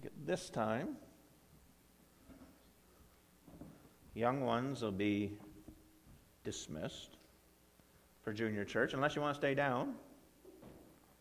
[0.00, 0.96] think at this time,
[4.14, 5.32] young ones will be
[6.44, 7.18] dismissed
[8.22, 9.94] for junior church, unless you want to stay down.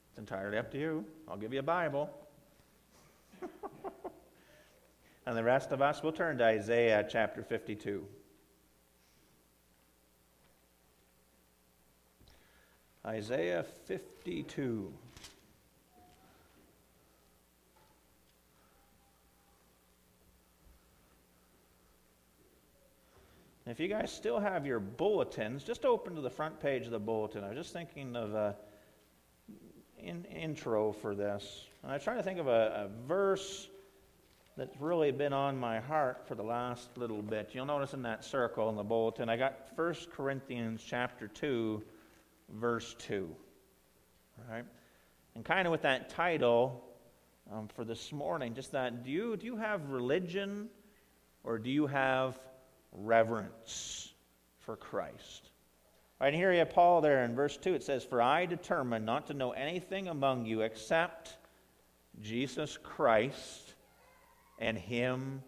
[0.09, 1.05] It's entirely up to you.
[1.27, 2.09] I'll give you a Bible.
[5.25, 8.05] and the rest of us will turn to Isaiah chapter 52.
[13.05, 14.93] Isaiah 52.
[23.69, 26.99] If you guys still have your bulletins, just open to the front page of the
[26.99, 27.43] bulletin.
[27.43, 28.55] I was just thinking of a
[29.99, 31.65] in, intro for this.
[31.83, 33.69] And I'm trying to think of a, a verse
[34.57, 37.51] that's really been on my heart for the last little bit.
[37.53, 41.83] You'll notice in that circle in the bulletin, I got 1 Corinthians chapter 2,
[42.55, 43.29] verse 2.
[44.49, 44.65] Right?
[45.35, 46.83] And kind of with that title
[47.53, 50.69] um, for this morning, just that do you, do you have religion
[51.43, 52.39] or do you have
[52.91, 54.13] reverence
[54.59, 55.49] for Christ.
[56.19, 57.73] Right, and here you have Paul there in verse 2.
[57.75, 61.37] It says, For I determined not to know anything among you except
[62.21, 63.73] Jesus Christ
[64.59, 65.41] and Him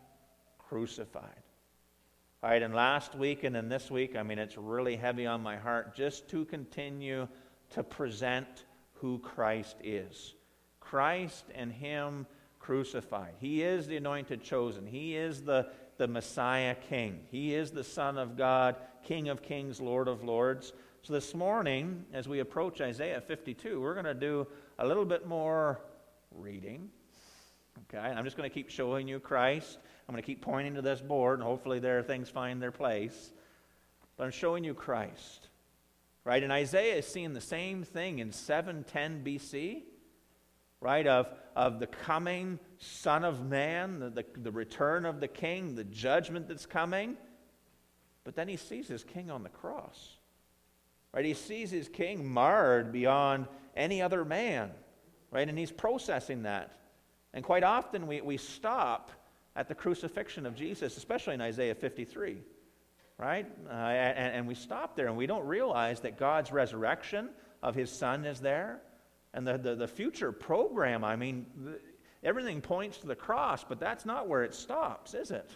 [0.57, 1.43] crucified.
[2.43, 5.43] All right, and last week and then this week, I mean, it's really heavy on
[5.43, 7.27] my heart just to continue
[7.71, 10.33] to present who Christ is.
[10.79, 12.25] Christ and Him
[12.71, 13.33] crucified.
[13.41, 14.87] He is the anointed chosen.
[14.87, 17.19] He is the, the Messiah King.
[17.29, 20.71] He is the Son of God, King of kings, Lord of lords.
[21.01, 24.47] So this morning, as we approach Isaiah 52, we're going to do
[24.79, 25.81] a little bit more
[26.33, 26.87] reading.
[27.93, 29.77] Okay, I'm just going to keep showing you Christ.
[30.07, 33.33] I'm going to keep pointing to this board, and hopefully there things find their place.
[34.15, 35.49] But I'm showing you Christ.
[36.23, 36.41] Right?
[36.41, 39.81] And Isaiah is seeing the same thing in 710 BC
[40.81, 45.75] right, of, of the coming Son of Man, the, the, the return of the King,
[45.75, 47.15] the judgment that's coming.
[48.23, 50.17] But then he sees his King on the cross.
[51.13, 51.25] Right?
[51.25, 54.71] He sees his king marred beyond any other man.
[55.29, 55.47] Right?
[55.47, 56.77] And he's processing that.
[57.33, 59.11] And quite often we, we stop
[59.55, 62.37] at the crucifixion of Jesus, especially in Isaiah 53.
[63.17, 63.45] Right?
[63.69, 67.29] Uh, and, and we stop there and we don't realize that God's resurrection
[67.61, 68.81] of his son is there
[69.33, 71.79] and the, the, the future program, I mean, the,
[72.23, 75.49] everything points to the cross, but that's not where it stops, is it?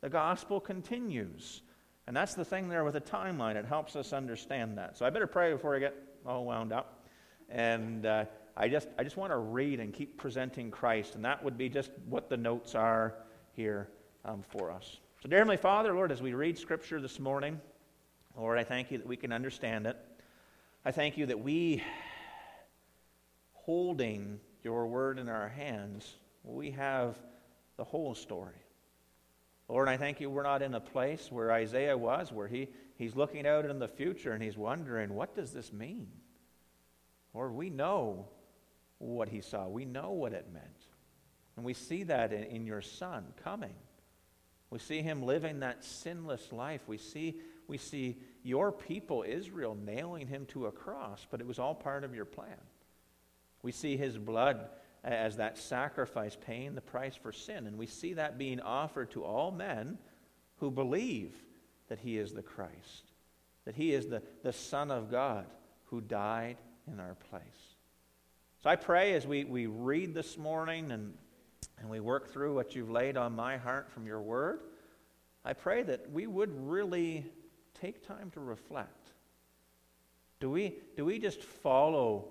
[0.00, 1.62] The gospel continues.
[2.06, 3.56] And that's the thing there with a the timeline.
[3.56, 4.96] It helps us understand that.
[4.96, 5.94] So I better pray before I get
[6.26, 7.06] all wound up.
[7.48, 8.24] And uh,
[8.56, 11.14] I just, I just want to read and keep presenting Christ.
[11.14, 13.14] And that would be just what the notes are
[13.52, 13.88] here
[14.24, 14.98] um, for us.
[15.22, 17.60] So, dear Heavenly Father, Lord, as we read Scripture this morning,
[18.36, 19.96] Lord, I thank you that we can understand it.
[20.84, 21.82] I thank you that we
[23.70, 27.16] holding your word in our hands, we have
[27.76, 28.64] the whole story.
[29.68, 32.66] Lord, I thank you we're not in a place where Isaiah was, where he,
[32.96, 36.08] he's looking out in the future and he's wondering, what does this mean?
[37.32, 38.26] Lord, we know
[38.98, 40.66] what he saw, we know what it meant.
[41.54, 43.76] And we see that in, in your Son coming.
[44.70, 46.80] We see him living that sinless life.
[46.88, 47.36] We see,
[47.68, 52.02] we see your people, Israel, nailing him to a cross, but it was all part
[52.02, 52.58] of your plan.
[53.62, 54.68] We see his blood
[55.04, 57.66] as that sacrifice paying the price for sin.
[57.66, 59.98] And we see that being offered to all men
[60.58, 61.34] who believe
[61.88, 63.10] that he is the Christ,
[63.64, 65.46] that he is the, the Son of God
[65.86, 67.74] who died in our place.
[68.62, 71.14] So I pray as we, we read this morning and,
[71.78, 74.60] and we work through what you've laid on my heart from your word,
[75.44, 77.24] I pray that we would really
[77.80, 79.12] take time to reflect.
[80.40, 82.28] Do we, do we just follow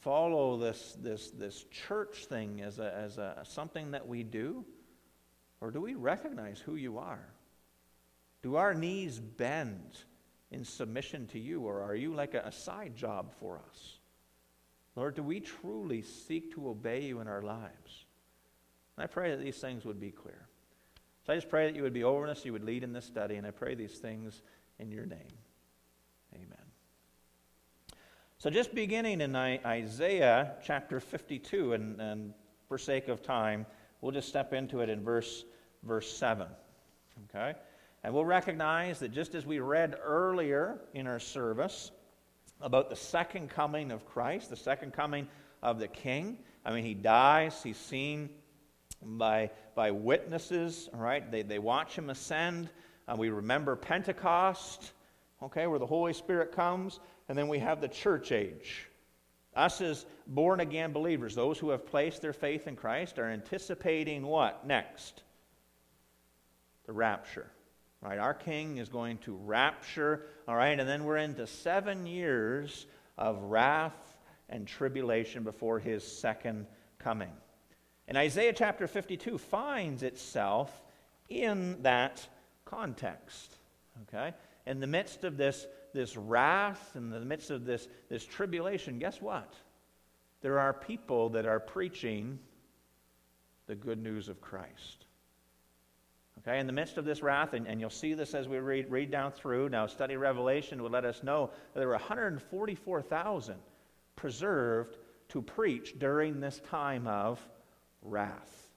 [0.00, 4.64] follow this, this, this church thing as, a, as a, something that we do?
[5.60, 7.28] Or do we recognize who you are?
[8.42, 9.98] Do our knees bend
[10.50, 13.98] in submission to you, or are you like a, a side job for us?
[14.96, 18.04] Lord, do we truly seek to obey you in our lives?
[18.96, 20.46] And I pray that these things would be clear.
[21.26, 23.04] So I just pray that you would be over us, you would lead in this
[23.04, 24.42] study, and I pray these things
[24.78, 25.38] in your name.
[26.34, 26.48] Amen.
[28.40, 32.32] So, just beginning in Isaiah chapter 52, and, and
[32.68, 33.66] for sake of time,
[34.00, 35.44] we'll just step into it in verse,
[35.82, 36.46] verse 7.
[37.28, 37.52] Okay?
[38.02, 41.90] And we'll recognize that just as we read earlier in our service
[42.62, 45.28] about the second coming of Christ, the second coming
[45.62, 48.30] of the King, I mean, he dies, he's seen
[49.02, 51.30] by, by witnesses, right?
[51.30, 52.70] They, they watch him ascend.
[53.06, 54.92] Uh, we remember Pentecost,
[55.42, 57.00] okay, where the Holy Spirit comes.
[57.30, 58.88] And then we have the church age.
[59.54, 64.26] Us as born again believers, those who have placed their faith in Christ, are anticipating
[64.26, 65.22] what next?
[66.86, 67.48] The rapture.
[68.02, 68.18] Right?
[68.18, 72.86] Our king is going to rapture, all right, and then we're into seven years
[73.16, 74.16] of wrath
[74.48, 76.66] and tribulation before his second
[76.98, 77.30] coming.
[78.08, 80.82] And Isaiah chapter 52 finds itself
[81.28, 82.26] in that
[82.64, 83.54] context.
[84.08, 84.34] Okay?
[84.66, 89.20] In the midst of this, this wrath, in the midst of this, this tribulation, guess
[89.20, 89.54] what?
[90.40, 92.38] There are people that are preaching
[93.66, 95.06] the good news of Christ.
[96.38, 98.90] Okay, in the midst of this wrath, and, and you'll see this as we read,
[98.90, 99.68] read down through.
[99.68, 103.56] Now, study Revelation would let us know there were 144,000
[104.16, 104.96] preserved
[105.28, 107.38] to preach during this time of
[108.02, 108.70] wrath.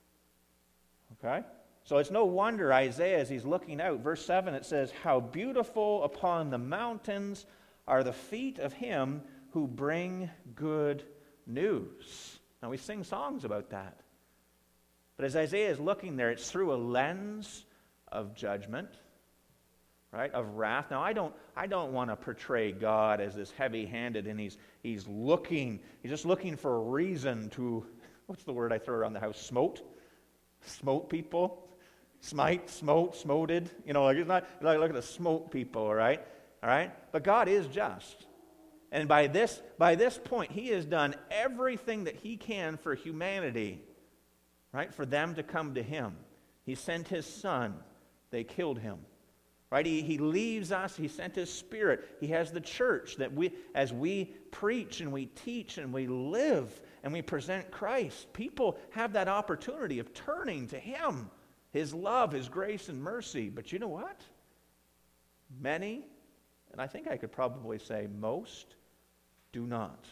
[1.24, 1.46] Okay?
[1.86, 6.04] So it's no wonder Isaiah, as he's looking out, verse 7, it says, How beautiful
[6.04, 7.46] upon the mountains
[7.88, 9.22] are the feet of him
[9.52, 11.04] who bring good
[11.46, 12.40] news.
[12.62, 14.00] Now we sing songs about that.
[15.18, 17.66] But as Isaiah is looking there, it's through a lens
[18.12, 18.90] of judgment,
[20.12, 20.32] right?
[20.34, 20.90] Of wrath.
[20.90, 25.08] Now I don't I don't want to portray God as this heavy-handed and he's he's
[25.08, 27.86] looking, he's just looking for a reason to
[28.28, 29.40] what's the word I throw around the house?
[29.40, 29.82] Smote?
[30.62, 31.68] Smote people?
[32.24, 33.70] Smite, smote, smoted.
[33.86, 36.22] You know, like it's not like look at the smote people, all right?
[36.64, 36.90] All right?
[37.12, 38.26] But God is just.
[38.94, 43.82] And by this, by this point, he has done everything that he can for humanity,
[44.72, 44.94] right?
[44.94, 46.16] For them to come to him.
[46.66, 47.76] He sent his son.
[48.32, 49.00] They killed him.
[49.70, 49.86] Right?
[49.86, 50.96] He, he leaves us.
[50.96, 52.08] He sent his spirit.
[52.22, 56.80] He has the church that we, as we preach and we teach and we live
[57.04, 61.30] and we present Christ, people have that opportunity of turning to him,
[61.74, 63.50] his love, his grace, and mercy.
[63.50, 64.22] But you know what?
[65.60, 66.06] Many,
[66.72, 68.76] and I think I could probably say most,
[69.52, 70.06] do not.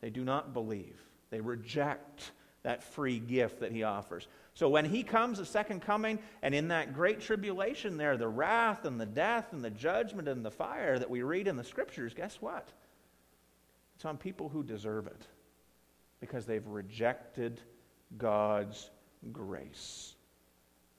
[0.00, 1.00] They do not believe.
[1.30, 2.30] They reject
[2.62, 4.28] that free gift that he offers.
[4.54, 8.84] So when he comes, the second coming, and in that great tribulation there, the wrath
[8.84, 12.12] and the death and the judgment and the fire that we read in the scriptures,
[12.12, 12.68] guess what?
[13.94, 15.26] It's on people who deserve it
[16.20, 17.60] because they've rejected
[18.18, 18.90] God's
[19.32, 20.15] grace.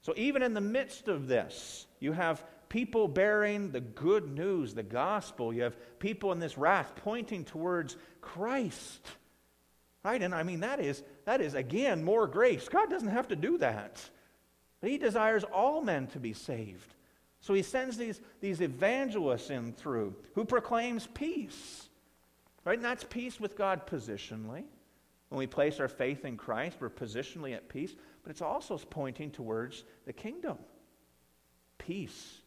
[0.08, 4.82] So even in the midst of this, you have people bearing the good news, the
[4.82, 5.52] gospel.
[5.52, 9.06] You have people in this wrath pointing towards Christ.
[10.02, 10.22] Right?
[10.22, 12.70] And I mean, that is, that is again, more grace.
[12.70, 14.00] God doesn't have to do that.
[14.80, 16.94] But He desires all men to be saved.
[17.42, 21.86] So He sends these, these evangelists in through who proclaims peace.
[22.64, 22.78] Right?
[22.78, 24.64] And that's peace with God positionally.
[25.28, 29.30] When we place our faith in Christ, we're positionally at peace, but it's also pointing
[29.30, 30.58] towards the kingdom.
[31.76, 32.38] Peace,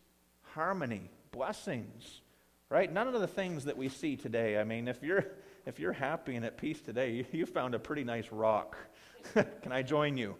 [0.41, 2.21] harmony, blessings,
[2.69, 2.91] right?
[2.91, 4.57] None of the things that we see today.
[4.57, 5.25] I mean, if you're
[5.65, 8.77] if you're happy and at peace today, you, you found a pretty nice rock.
[9.33, 10.35] Can I join you?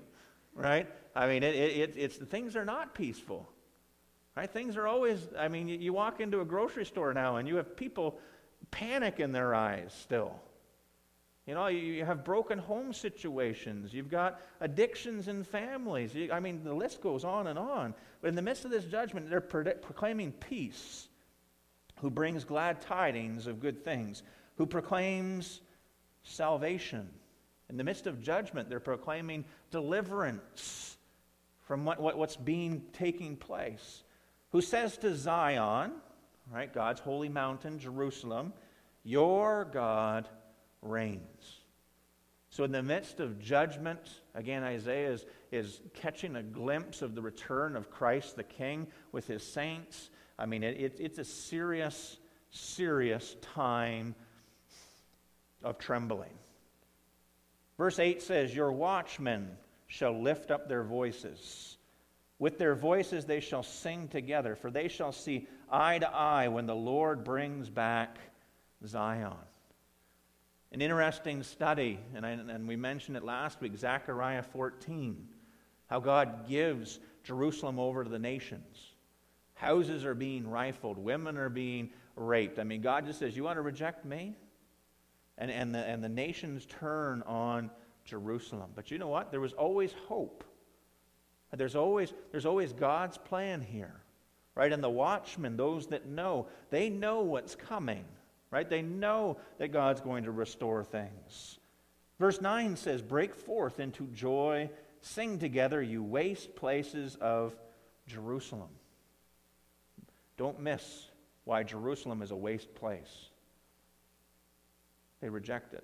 [0.55, 0.87] Right?
[1.15, 3.47] I mean, it, it, it's things are not peaceful.
[4.35, 4.49] Right?
[4.49, 7.57] Things are always, I mean, you, you walk into a grocery store now and you
[7.57, 8.19] have people
[8.71, 10.39] panic in their eyes still.
[11.47, 13.93] You know, you have broken home situations.
[13.93, 16.13] You've got addictions in families.
[16.13, 17.95] You, I mean, the list goes on and on.
[18.21, 21.07] But in the midst of this judgment, they're proclaiming peace,
[21.99, 24.21] who brings glad tidings of good things,
[24.57, 25.61] who proclaims
[26.23, 27.09] salvation.
[27.69, 30.97] In the midst of judgment, they're proclaiming deliverance
[31.65, 34.03] from what, what, what's being taking place.
[34.51, 35.93] Who says to Zion,
[36.53, 38.53] right, God's holy mountain, Jerusalem,
[39.03, 40.27] Your God
[40.81, 41.61] reigns.
[42.49, 43.99] So, in the midst of judgment,
[44.35, 49.25] again, Isaiah is, is catching a glimpse of the return of Christ the King with
[49.25, 50.09] his saints.
[50.37, 52.17] I mean, it, it, it's a serious,
[52.49, 54.15] serious time
[55.63, 56.33] of trembling.
[57.77, 59.49] Verse 8 says, Your watchmen
[59.87, 61.77] shall lift up their voices.
[62.37, 66.65] With their voices they shall sing together, for they shall see eye to eye when
[66.65, 68.17] the Lord brings back
[68.85, 69.37] Zion.
[70.71, 75.27] An interesting study, and, I, and we mentioned it last week Zechariah 14,
[75.87, 78.77] how God gives Jerusalem over to the nations.
[79.55, 82.57] Houses are being rifled, women are being raped.
[82.57, 84.35] I mean, God just says, You want to reject me?
[85.41, 87.71] and, and, the, and the nations turn on
[88.05, 88.69] Jerusalem.
[88.75, 89.31] But you know what?
[89.31, 90.43] There was always hope.
[91.51, 94.01] There's always, there's always God's plan here,
[94.55, 94.71] right?
[94.71, 98.05] And the watchmen, those that know, they know what's coming,
[98.51, 98.69] right?
[98.69, 101.57] They know that God's going to restore things.
[102.19, 104.69] Verse 9 says, Break forth into joy,
[105.01, 107.55] sing together, you waste places of
[108.05, 108.69] Jerusalem.
[110.37, 111.07] Don't miss
[111.45, 113.29] why Jerusalem is a waste place.
[115.21, 115.83] they reject it.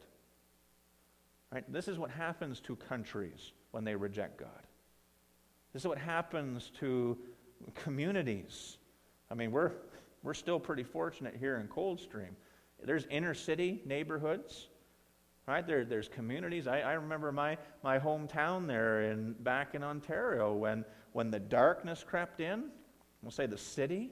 [1.51, 1.63] Right?
[1.71, 4.49] This is what happens to countries when they reject God.
[5.73, 7.17] This is what happens to
[7.75, 8.77] communities.
[9.31, 9.71] I mean, we're,
[10.23, 12.35] we're still pretty fortunate here in Coldstream.
[12.87, 14.69] There's inner city neighborhoods,
[15.45, 15.67] right?
[15.67, 16.67] There, there's communities.
[16.67, 22.05] I, I remember my, my hometown there in, back in Ontario when, when the darkness
[22.07, 22.69] crept in,
[23.21, 24.11] we'll say the city,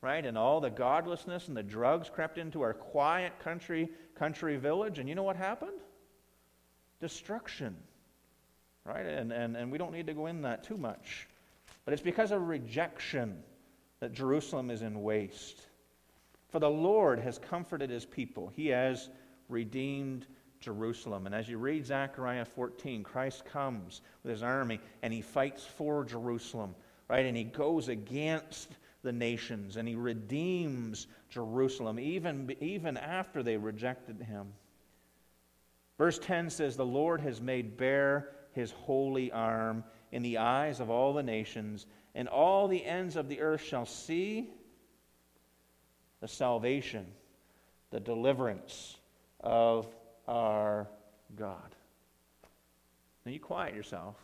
[0.00, 0.24] right?
[0.24, 4.98] And all the godlessness and the drugs crept into our quiet country, country village.
[4.98, 5.80] And you know what happened?
[6.98, 7.76] Destruction,
[8.86, 9.04] right?
[9.04, 11.28] And, and, and we don't need to go in that too much.
[11.84, 13.42] But it's because of rejection
[14.00, 15.66] that Jerusalem is in waste.
[16.52, 19.08] For the Lord has comforted his people, he has
[19.48, 20.26] redeemed
[20.60, 21.24] Jerusalem.
[21.24, 26.04] And as you read Zechariah 14, Christ comes with his army and he fights for
[26.04, 26.74] Jerusalem,
[27.08, 27.24] right?
[27.24, 34.20] And he goes against the nations and he redeems Jerusalem even, even after they rejected
[34.20, 34.52] him.
[35.96, 40.90] Verse 10 says, The Lord has made bare his holy arm in the eyes of
[40.90, 44.50] all the nations, and all the ends of the earth shall see
[46.22, 47.04] the salvation,
[47.90, 48.96] the deliverance
[49.40, 49.88] of
[50.28, 50.88] our
[51.36, 51.74] God.
[53.26, 54.14] Now you quiet yourself.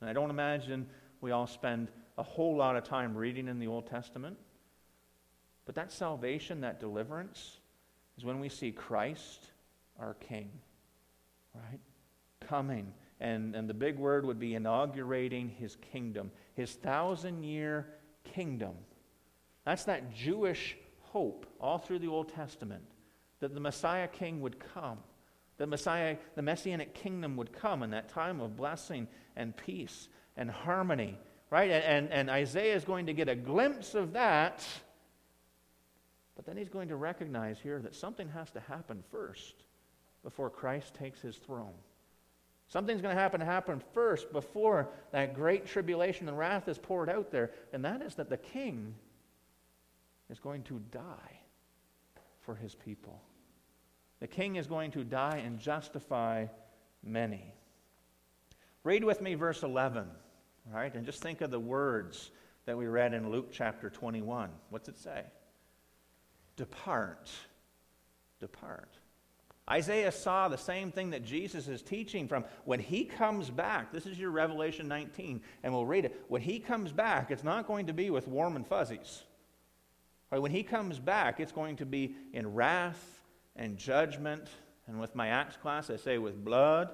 [0.00, 0.86] And I don't imagine
[1.20, 4.38] we all spend a whole lot of time reading in the Old Testament.
[5.66, 7.58] But that salvation, that deliverance,
[8.16, 9.50] is when we see Christ,
[10.00, 10.50] our King,
[11.54, 11.80] right?
[12.40, 12.90] Coming.
[13.20, 17.86] And, and the big word would be inaugurating his kingdom, his thousand year
[18.24, 18.72] kingdom.
[19.66, 20.76] That's that Jewish
[21.14, 22.84] hope all through the Old Testament
[23.40, 24.98] that the Messiah King would come.
[25.56, 30.50] The Messiah, the Messianic kingdom would come in that time of blessing and peace and
[30.50, 31.16] harmony
[31.54, 31.70] right?
[31.70, 34.66] And, and Isaiah is going to get a glimpse of that,
[36.34, 39.54] but then he's going to recognize here that something has to happen first
[40.24, 41.74] before Christ takes his throne.
[42.66, 47.08] Something's going to happen to happen first before that great tribulation and wrath is poured
[47.08, 48.96] out there, and that is that the king
[50.30, 51.40] is going to die
[52.40, 53.20] for his people.
[54.20, 56.46] The king is going to die and justify
[57.02, 57.54] many.
[58.82, 60.06] Read with me verse 11.
[60.72, 60.94] Right?
[60.94, 62.30] And just think of the words
[62.64, 64.50] that we read in Luke chapter 21.
[64.70, 65.24] What's it say?
[66.56, 67.30] Depart.
[68.40, 68.88] Depart.
[69.70, 72.44] Isaiah saw the same thing that Jesus is teaching from.
[72.64, 76.22] When he comes back, this is your Revelation 19, and we'll read it.
[76.28, 79.22] When he comes back, it's not going to be with warm and fuzzies.
[80.30, 80.40] Right?
[80.40, 83.22] When he comes back, it's going to be in wrath
[83.56, 84.48] and judgment.
[84.86, 86.90] And with my Acts class, I say with blood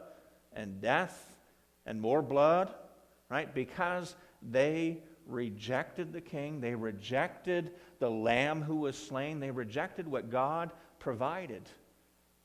[0.53, 1.37] and death
[1.87, 2.73] and more blood
[3.31, 3.55] right?
[3.55, 7.71] Because they rejected the king, they rejected
[8.01, 11.63] the lamb who was slain, they rejected what God provided.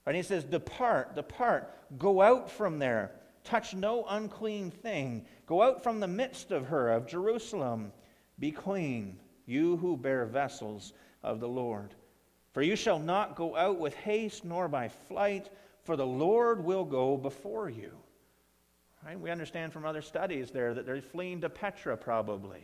[0.05, 3.11] And he says, Depart, depart, go out from there,
[3.43, 7.91] touch no unclean thing, go out from the midst of her, of Jerusalem,
[8.37, 11.93] be clean, you who bear vessels of the Lord.
[12.53, 15.49] For you shall not go out with haste nor by flight,
[15.83, 17.91] for the Lord will go before you.
[19.05, 19.19] Right?
[19.19, 22.63] We understand from other studies there that they're fleeing to Petra, probably.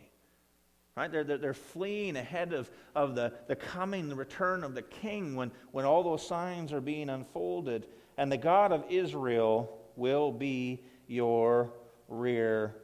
[0.96, 1.10] Right?
[1.10, 5.36] They're, they're, they're fleeing ahead of, of the, the coming, the return of the king
[5.36, 7.86] when, when all those signs are being unfolded.
[8.18, 11.72] And the God of Israel will be your
[12.08, 12.74] rear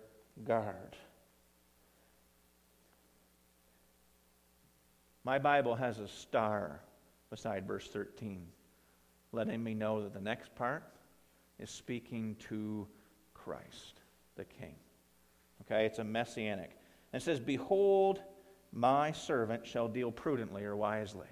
[0.44, 0.87] guard.
[5.28, 6.80] My Bible has a star
[7.28, 8.46] beside verse 13,
[9.32, 10.82] letting me know that the next part
[11.58, 12.88] is speaking to
[13.34, 14.00] Christ,
[14.36, 14.74] the King.
[15.60, 16.70] Okay, it's a messianic.
[17.12, 18.22] And it says, Behold,
[18.72, 21.28] my servant shall deal prudently or wisely.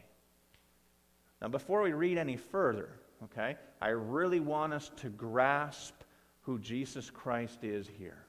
[1.41, 2.91] Now, before we read any further,
[3.25, 5.95] okay, I really want us to grasp
[6.43, 8.27] who Jesus Christ is here.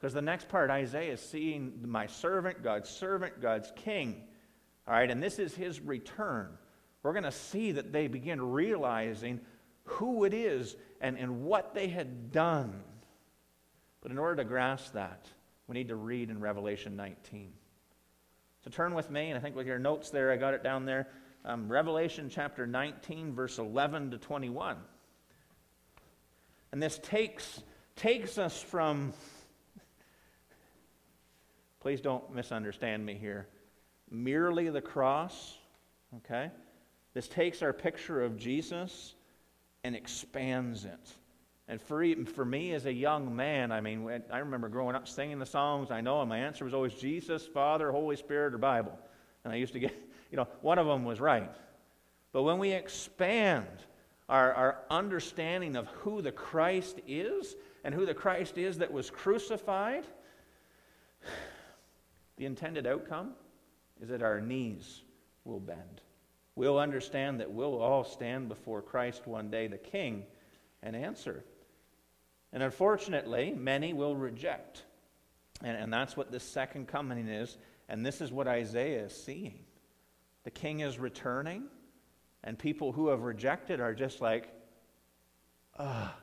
[0.00, 4.22] Because the next part, Isaiah is seeing my servant, God's servant, God's king.
[4.88, 6.48] All right, and this is his return.
[7.02, 9.40] We're going to see that they begin realizing
[9.84, 12.82] who it is and, and what they had done.
[14.00, 15.26] But in order to grasp that,
[15.66, 17.52] we need to read in Revelation 19.
[18.64, 20.86] So turn with me, and I think with your notes there, I got it down
[20.86, 21.08] there.
[21.44, 24.78] Um, Revelation chapter 19, verse 11 to 21.
[26.72, 27.62] And this takes,
[27.94, 29.12] takes us from,
[31.80, 33.48] please don't misunderstand me here,
[34.10, 35.56] merely the cross,
[36.16, 36.50] okay?
[37.14, 39.14] This takes our picture of Jesus
[39.84, 41.12] and expands it.
[41.68, 45.38] And for, for me as a young man, I mean, I remember growing up singing
[45.38, 48.98] the songs I know, and my answer was always Jesus, Father, Holy Spirit, or Bible.
[49.44, 49.94] And I used to get,
[50.30, 51.50] you know, one of them was right.
[52.32, 53.66] But when we expand
[54.28, 59.10] our, our understanding of who the Christ is and who the Christ is that was
[59.10, 60.04] crucified,
[62.36, 63.32] the intended outcome
[64.00, 65.02] is that our knees
[65.44, 66.00] will bend.
[66.54, 70.24] We'll understand that we'll all stand before Christ one day, the King,
[70.82, 71.44] and answer.
[72.52, 74.84] And unfortunately, many will reject.
[75.62, 77.58] And, and that's what this second coming is.
[77.88, 79.60] And this is what Isaiah is seeing.
[80.44, 81.64] The king is returning,
[82.44, 84.48] and people who have rejected are just like,
[85.78, 86.14] ah.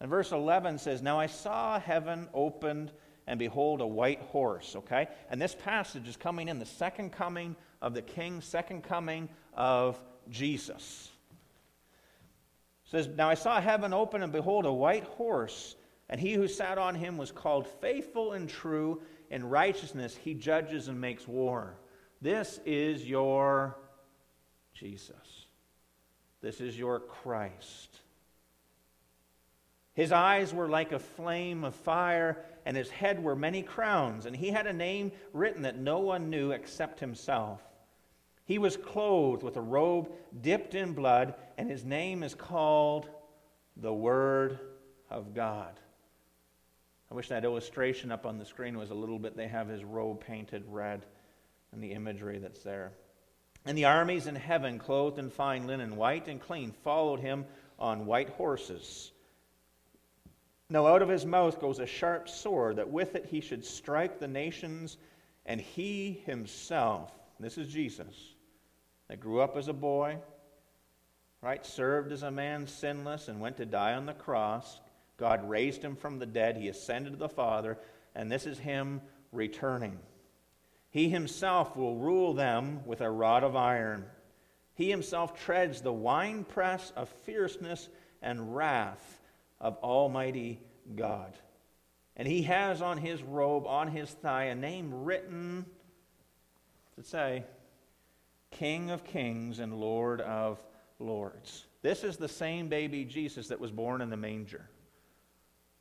[0.00, 2.92] And verse 11 says, Now I saw heaven opened,
[3.28, 4.74] and behold, a white horse.
[4.74, 5.06] Okay?
[5.30, 10.00] And this passage is coming in the second coming of the king, second coming of
[10.30, 11.10] Jesus.
[12.86, 15.76] It says, Now I saw heaven open, and behold, a white horse,
[16.08, 19.02] and he who sat on him was called faithful and true.
[19.30, 21.74] In righteousness he judges and makes war.
[22.22, 23.76] This is your
[24.72, 25.44] Jesus.
[26.40, 27.98] This is your Christ.
[29.98, 34.36] His eyes were like a flame of fire, and his head were many crowns, and
[34.36, 37.62] he had a name written that no one knew except himself.
[38.44, 43.08] He was clothed with a robe dipped in blood, and his name is called
[43.78, 44.58] the Word
[45.08, 45.80] of God.
[47.10, 49.34] I wish that illustration up on the screen was a little bit.
[49.34, 51.06] They have his robe painted red
[51.72, 52.92] and the imagery that's there.
[53.64, 57.46] And the armies in heaven, clothed in fine linen, white and clean, followed him
[57.78, 59.10] on white horses.
[60.70, 64.18] Now out of his mouth goes a sharp sword, that with it he should strike
[64.18, 64.98] the nations,
[65.46, 68.34] and he himself, this is Jesus,
[69.08, 70.18] that grew up as a boy,
[71.40, 74.80] right, served as a man sinless, and went to die on the cross
[75.18, 76.56] God raised him from the dead.
[76.56, 77.76] He ascended to the Father,
[78.14, 79.98] and this is him returning.
[80.90, 84.06] He himself will rule them with a rod of iron.
[84.74, 87.88] He himself treads the winepress of fierceness
[88.22, 89.17] and wrath
[89.60, 90.60] of Almighty
[90.94, 91.36] God.
[92.16, 95.66] And he has on his robe, on his thigh, a name written
[96.96, 97.44] to say,
[98.50, 100.62] King of Kings and Lord of
[100.98, 101.66] Lords.
[101.82, 104.68] This is the same baby Jesus that was born in the manger.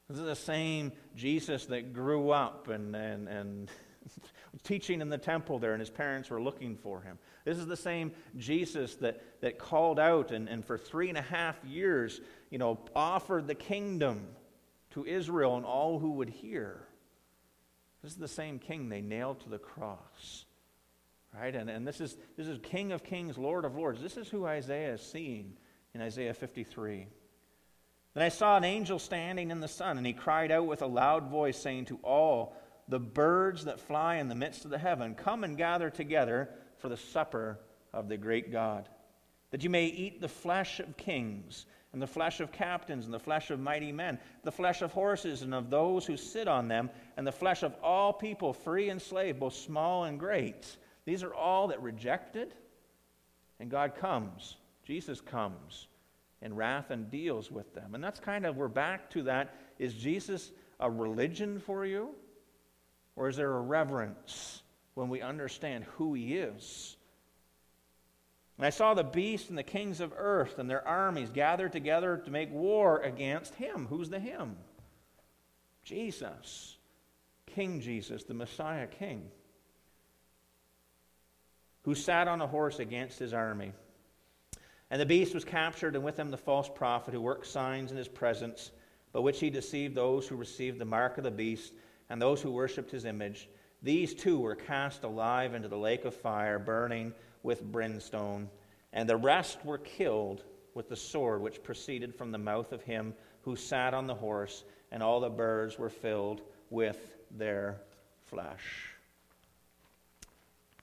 [0.10, 3.72] This is the same Jesus that grew up and, and, and
[4.64, 7.18] teaching in the temple there, and his parents were looking for him.
[7.46, 11.24] This is the same Jesus that, that called out and, and for three and a
[11.24, 14.28] half years, you know, offered the kingdom
[14.92, 16.88] to Israel and all who would hear.
[18.02, 20.46] This is the same king they nailed to the cross.
[21.34, 21.56] Right?
[21.56, 24.02] And, and this, is, this is King of Kings, Lord of Lords.
[24.02, 25.54] This is who Isaiah is seeing
[25.94, 27.08] in Isaiah 53.
[28.14, 30.88] Then I saw an angel standing in the sun, and he cried out with a
[30.88, 32.56] loud voice, saying to all
[32.88, 36.90] the birds that fly in the midst of the heaven, Come and gather together for
[36.90, 37.60] the supper
[37.94, 38.90] of the great God,
[39.52, 43.20] that you may eat the flesh of kings, and the flesh of captains, and the
[43.20, 46.90] flesh of mighty men, the flesh of horses, and of those who sit on them,
[47.16, 50.78] and the flesh of all people, free and slave, both small and great.
[51.06, 52.54] These are all that rejected,
[53.60, 54.58] and God comes.
[54.84, 55.88] Jesus comes
[56.42, 57.96] in wrath and deals with them.
[57.96, 59.56] And that's kind of, we're back to that.
[59.80, 62.10] Is Jesus a religion for you?
[63.16, 64.62] Or is there a reverence
[64.94, 66.97] when we understand who he is?
[68.58, 72.18] And I saw the beast and the kings of earth and their armies gathered together
[72.18, 73.86] to make war against him.
[73.88, 74.58] Who's the him?
[75.84, 76.78] Jesus.
[77.58, 79.32] King Jesus, the Messiah King,
[81.84, 83.74] who sat on a horse against his army.
[84.92, 87.98] And the beast was captured, and with him the false prophet who worked signs in
[87.98, 88.72] his presence,
[89.12, 91.74] by which he deceived those who received the mark of the beast
[92.10, 93.50] and those who worshipped his image.
[93.82, 97.14] These two were cast alive into the lake of fire, burning
[97.48, 98.50] with brimstone,
[98.92, 103.14] and the rest were killed with the sword which proceeded from the mouth of him
[103.44, 107.80] who sat on the horse, and all the birds were filled with their
[108.26, 108.92] flesh.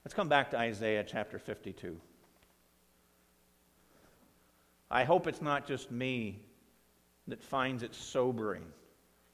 [0.03, 2.01] Let's come back to Isaiah chapter 52.
[4.89, 6.39] I hope it's not just me
[7.27, 8.65] that finds it sobering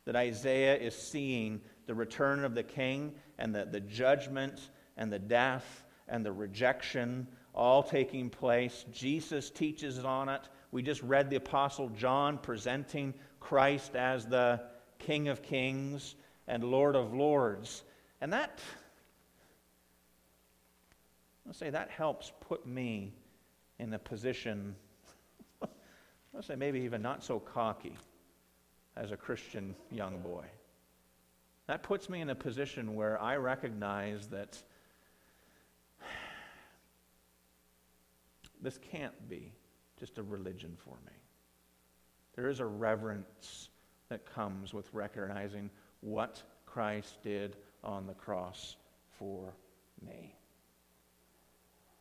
[0.03, 4.59] that Isaiah is seeing the return of the king and the, the judgment
[4.97, 8.85] and the death and the rejection all taking place.
[8.91, 10.47] Jesus teaches on it.
[10.71, 14.61] We just read the Apostle John presenting Christ as the
[14.99, 16.15] King of Kings
[16.47, 17.83] and Lord of Lords.
[18.21, 18.59] And that,
[21.47, 23.13] I'll say, that helps put me
[23.79, 24.75] in a position
[26.35, 27.97] I'll say maybe even not so cocky
[28.95, 30.45] as a Christian young boy.
[31.67, 34.61] That puts me in a position where I recognize that
[38.61, 39.53] this can't be
[39.99, 41.13] just a religion for me.
[42.35, 43.69] There is a reverence
[44.09, 45.69] that comes with recognizing
[46.01, 48.75] what Christ did on the cross
[49.17, 49.53] for
[50.05, 50.35] me.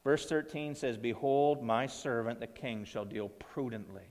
[0.04, 4.08] Verse 13 says, Behold, my servant the king shall deal prudently.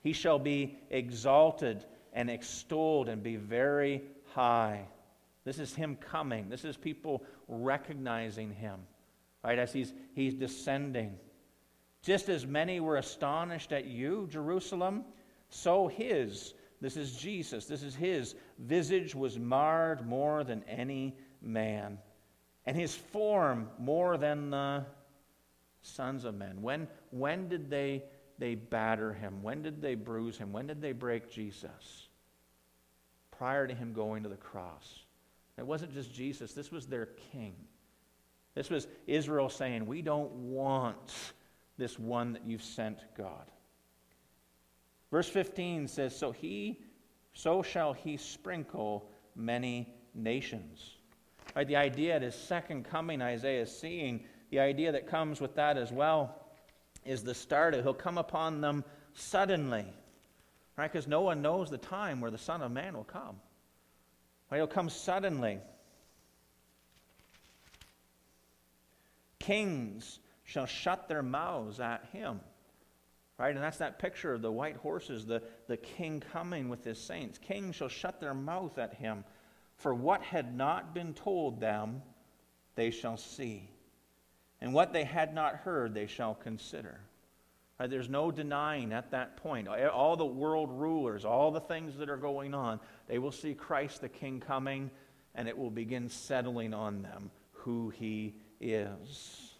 [0.00, 4.02] He shall be exalted and extolled and be very
[4.34, 4.86] high.
[5.44, 6.48] This is him coming.
[6.48, 8.80] This is people recognizing him,
[9.44, 11.16] right, as he's, he's descending.
[12.06, 15.04] Just as many were astonished at you, Jerusalem,
[15.50, 21.98] so his, this is Jesus, this is his, visage was marred more than any man,
[22.64, 24.86] and his form more than the
[25.82, 26.62] sons of men.
[26.62, 28.04] When, when did they,
[28.38, 29.42] they batter him?
[29.42, 30.52] When did they bruise him?
[30.52, 32.06] When did they break Jesus?
[33.36, 35.00] Prior to him going to the cross.
[35.58, 37.56] It wasn't just Jesus, this was their king.
[38.54, 41.32] This was Israel saying, We don't want
[41.78, 43.50] this one that you've sent, God.
[45.10, 46.80] Verse 15 says, So he
[47.36, 50.96] so shall he sprinkle many nations.
[51.54, 55.54] Right, the idea at his second coming, Isaiah is seeing, the idea that comes with
[55.56, 56.34] that as well
[57.04, 59.84] is the start of he'll come upon them suddenly.
[60.78, 60.90] Right?
[60.90, 63.36] Because no one knows the time where the Son of Man will come.
[64.50, 64.56] Right?
[64.56, 65.60] He'll come suddenly.
[69.38, 72.40] Kings shall shut their mouths at him.
[73.38, 73.54] Right?
[73.54, 77.36] And that's that picture of the white horses, the, the king coming with his saints.
[77.36, 79.24] Kings shall shut their mouth at him.
[79.76, 82.00] For what had not been told them,
[82.76, 83.68] they shall see.
[84.62, 87.00] And what they had not heard, they shall consider.
[87.78, 87.90] Right?
[87.90, 89.68] There's no denying at that point.
[89.68, 94.00] All the world rulers, all the things that are going on, they will see Christ
[94.00, 94.90] the King coming,
[95.34, 99.55] and it will begin settling on them who he is.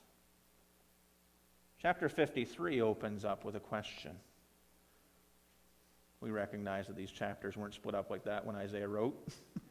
[1.80, 4.12] Chapter 53 opens up with a question.
[6.20, 9.16] We recognize that these chapters weren't split up like that when Isaiah wrote.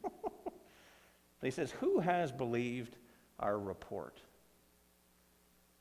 [1.42, 2.96] he says, Who has believed
[3.40, 4.20] our report?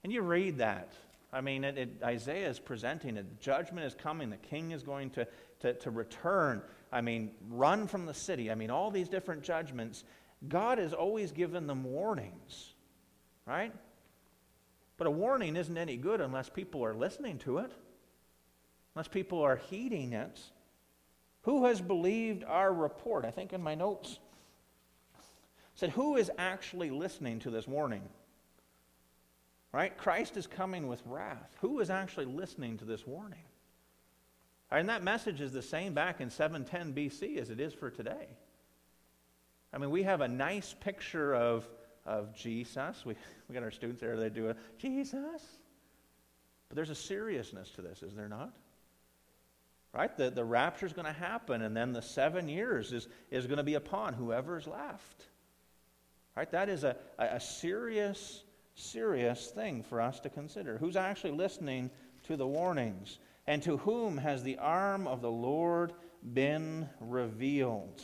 [0.02, 0.92] And you read that.
[1.32, 3.40] I mean, it, it, Isaiah is presenting it.
[3.40, 4.30] Judgment is coming.
[4.30, 5.26] The king is going to,
[5.60, 6.62] to, to return.
[6.92, 8.50] I mean, run from the city.
[8.50, 10.04] I mean, all these different judgments.
[10.48, 12.74] God has always given them warnings,
[13.46, 13.72] right?
[14.96, 17.72] But a warning isn't any good unless people are listening to it,
[18.94, 20.40] unless people are heeding it.
[21.42, 23.24] Who has believed our report?
[23.24, 24.18] I think in my notes
[25.74, 28.02] said, Who is actually listening to this warning?
[29.72, 29.96] Right?
[29.96, 31.56] Christ is coming with wrath.
[31.60, 33.42] Who is actually listening to this warning?
[34.70, 38.28] And that message is the same back in 710 BC as it is for today.
[39.72, 41.68] I mean, we have a nice picture of
[42.06, 43.04] of Jesus.
[43.04, 43.14] We,
[43.48, 45.42] we got our students there, they do a Jesus.
[46.68, 48.52] But there's a seriousness to this, is there not?
[49.92, 50.16] Right?
[50.16, 53.58] The, the rapture is going to happen, and then the seven years is, is going
[53.58, 55.26] to be upon whoever's left.
[56.36, 56.50] Right?
[56.50, 58.42] That is a, a serious,
[58.74, 60.78] serious thing for us to consider.
[60.78, 61.90] Who's actually listening
[62.24, 63.18] to the warnings?
[63.46, 65.92] And to whom has the arm of the Lord
[66.32, 68.02] been revealed?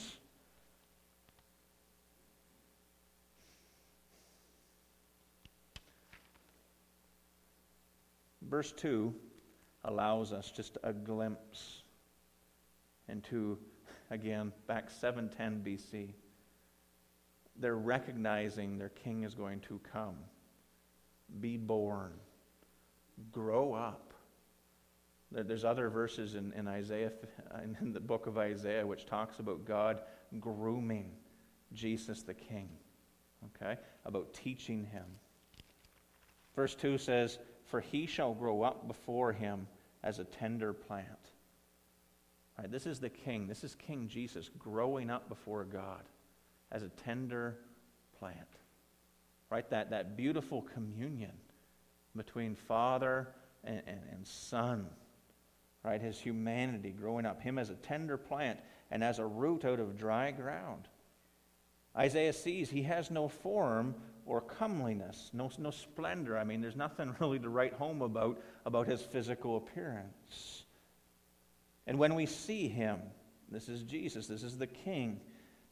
[8.51, 9.15] Verse 2
[9.85, 11.83] allows us just a glimpse
[13.09, 13.59] into,
[14.11, 16.11] again, back 710 BC.
[17.57, 20.17] They're recognizing their king is going to come,
[21.41, 22.13] be born,
[23.33, 24.13] grow up.
[25.33, 27.13] There's other verses in, in Isaiah,
[27.81, 30.01] in the book of Isaiah, which talks about God
[30.41, 31.13] grooming
[31.73, 32.69] Jesus the King,
[33.47, 35.05] okay, about teaching him.
[36.57, 37.39] Verse 2 says,
[37.71, 39.69] for he shall grow up before him
[40.03, 41.07] as a tender plant.
[42.59, 43.47] Right, this is the king.
[43.47, 46.03] This is King Jesus growing up before God
[46.73, 47.57] as a tender
[48.19, 48.37] plant.
[49.49, 49.69] Right?
[49.71, 51.33] That, that beautiful communion
[52.15, 53.29] between Father
[53.65, 54.87] and, and, and Son.
[55.83, 56.01] Right?
[56.01, 57.41] His humanity growing up.
[57.41, 58.59] Him as a tender plant
[58.91, 60.89] and as a root out of dry ground.
[61.97, 63.95] Isaiah sees he has no form
[64.31, 66.39] or comeliness, no, no splendor.
[66.39, 70.65] I mean, there's nothing really to write home about about his physical appearance.
[71.85, 73.01] And when we see him,
[73.51, 75.21] this is Jesus, this is the King,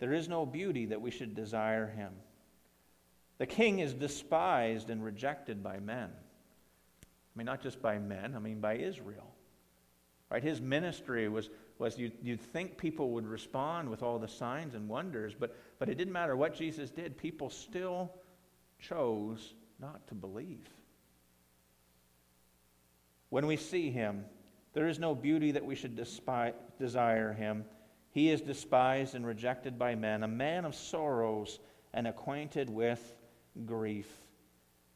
[0.01, 2.13] there is no beauty that we should desire him.
[3.39, 6.11] The King is despised and rejected by men.
[6.11, 9.33] I mean, not just by men, I mean by Israel.
[10.31, 10.43] Right?
[10.43, 14.89] His ministry was, was you'd, you'd think people would respond with all the signs and
[14.89, 18.11] wonders, but, but it didn't matter what Jesus did, people still
[18.79, 20.69] chose not to believe.
[23.31, 24.25] when we see him,
[24.73, 27.65] there is no beauty that we should despise, desire him.
[28.11, 31.59] He is despised and rejected by men, a man of sorrows
[31.93, 33.15] and acquainted with
[33.67, 34.11] grief.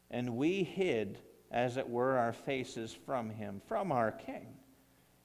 [0.09, 1.19] And we hid,
[1.51, 4.47] as it were, our faces from him, from our King.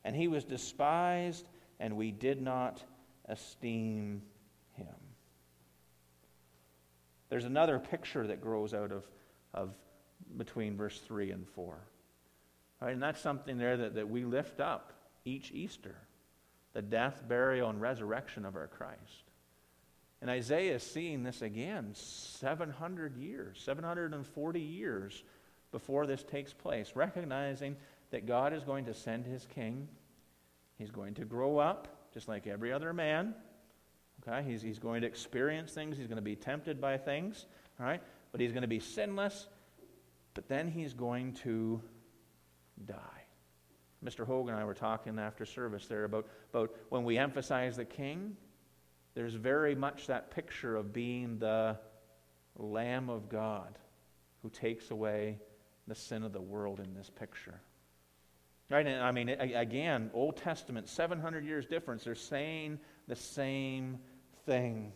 [0.05, 1.47] And he was despised,
[1.81, 2.83] and we did not
[3.27, 4.23] esteem.
[7.28, 9.04] There's another picture that grows out of,
[9.52, 9.74] of
[10.36, 11.78] between verse 3 and 4.
[12.80, 14.92] Right, and that's something there that, that we lift up
[15.24, 15.96] each Easter
[16.74, 19.32] the death, burial, and resurrection of our Christ.
[20.20, 25.24] And Isaiah is seeing this again 700 years, 740 years
[25.72, 27.76] before this takes place, recognizing
[28.10, 29.88] that God is going to send his king.
[30.76, 33.34] He's going to grow up just like every other man.
[34.26, 34.48] Okay?
[34.48, 37.46] He's, he's going to experience things, he's going to be tempted by things,
[37.78, 38.02] all right?
[38.33, 39.46] But he's going to be sinless,
[40.35, 41.81] but then he's going to
[42.87, 42.96] die.
[44.04, 44.24] Mr.
[44.24, 48.37] Hogan and I were talking after service there about, about when we emphasize the king,
[49.14, 51.76] there's very much that picture of being the
[52.57, 53.78] Lamb of God
[54.42, 55.38] who takes away
[55.88, 57.61] the sin of the world in this picture.
[58.70, 58.87] Right?
[58.87, 62.04] And I mean, again, Old Testament, 700 years difference.
[62.04, 62.78] They're saying
[63.09, 63.99] the same
[64.47, 64.92] thing.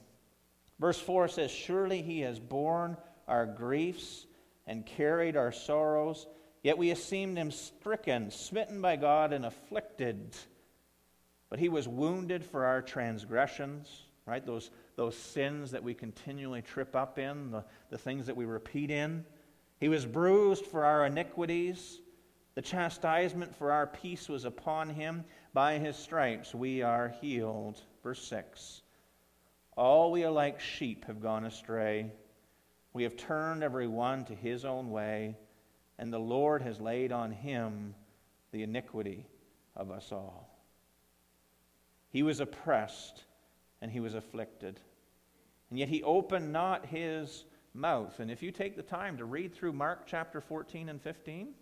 [0.78, 2.96] Verse 4 says, Surely he has borne
[3.26, 4.26] our griefs
[4.66, 6.26] and carried our sorrows.
[6.62, 10.36] Yet we esteemed him stricken, smitten by God, and afflicted.
[11.50, 13.88] But he was wounded for our transgressions,
[14.26, 14.44] right?
[14.44, 18.90] Those, those sins that we continually trip up in, the, the things that we repeat
[18.90, 19.24] in.
[19.80, 22.00] He was bruised for our iniquities.
[22.54, 25.24] The chastisement for our peace was upon him.
[25.52, 27.80] By his stripes we are healed.
[28.02, 28.82] Verse 6
[29.76, 32.12] All we are like sheep have gone astray.
[32.92, 35.36] We have turned every one to his own way
[36.02, 37.94] and the Lord has laid on him
[38.50, 39.26] the iniquity
[39.76, 40.50] of us all.
[42.10, 43.22] He was oppressed
[43.80, 44.80] and he was afflicted,
[45.70, 48.20] and yet he opened not his mouth.
[48.20, 51.54] And if you take the time to read through Mark chapter 14 and 15,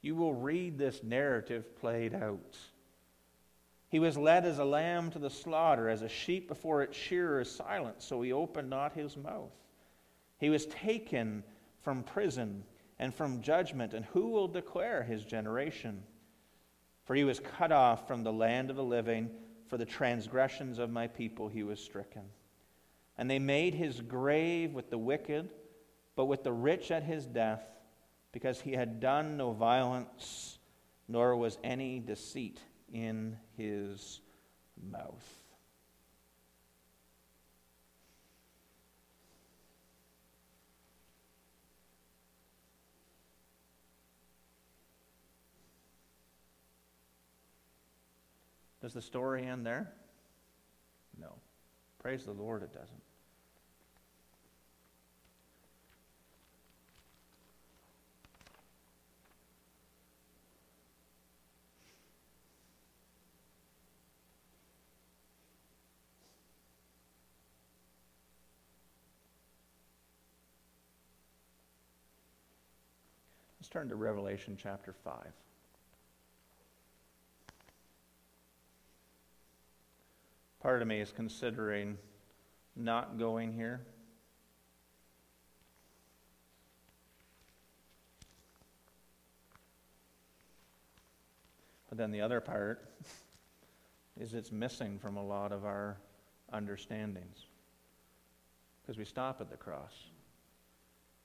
[0.00, 2.58] you will read this narrative played out.
[3.94, 7.42] He was led as a lamb to the slaughter, as a sheep before its shearer
[7.42, 9.52] is silent, so he opened not his mouth.
[10.40, 11.44] He was taken
[11.78, 12.64] from prison
[12.98, 16.02] and from judgment, and who will declare his generation?
[17.04, 19.30] For he was cut off from the land of the living,
[19.68, 22.24] for the transgressions of my people he was stricken.
[23.16, 25.50] And they made his grave with the wicked,
[26.16, 27.62] but with the rich at his death,
[28.32, 30.58] because he had done no violence,
[31.06, 32.58] nor was any deceit
[32.94, 34.20] in his
[34.90, 35.44] mouth.
[48.80, 49.92] Does the story end there?
[51.18, 51.32] No.
[52.00, 53.00] Praise the Lord, it doesn't.
[73.63, 75.16] Let's turn to Revelation chapter 5.
[80.62, 81.98] Part of me is considering
[82.76, 83.80] not going here.
[91.88, 92.88] But then the other part
[94.20, 95.96] is it's missing from a lot of our
[96.52, 97.46] understandings.
[98.82, 100.04] Because we stop at the cross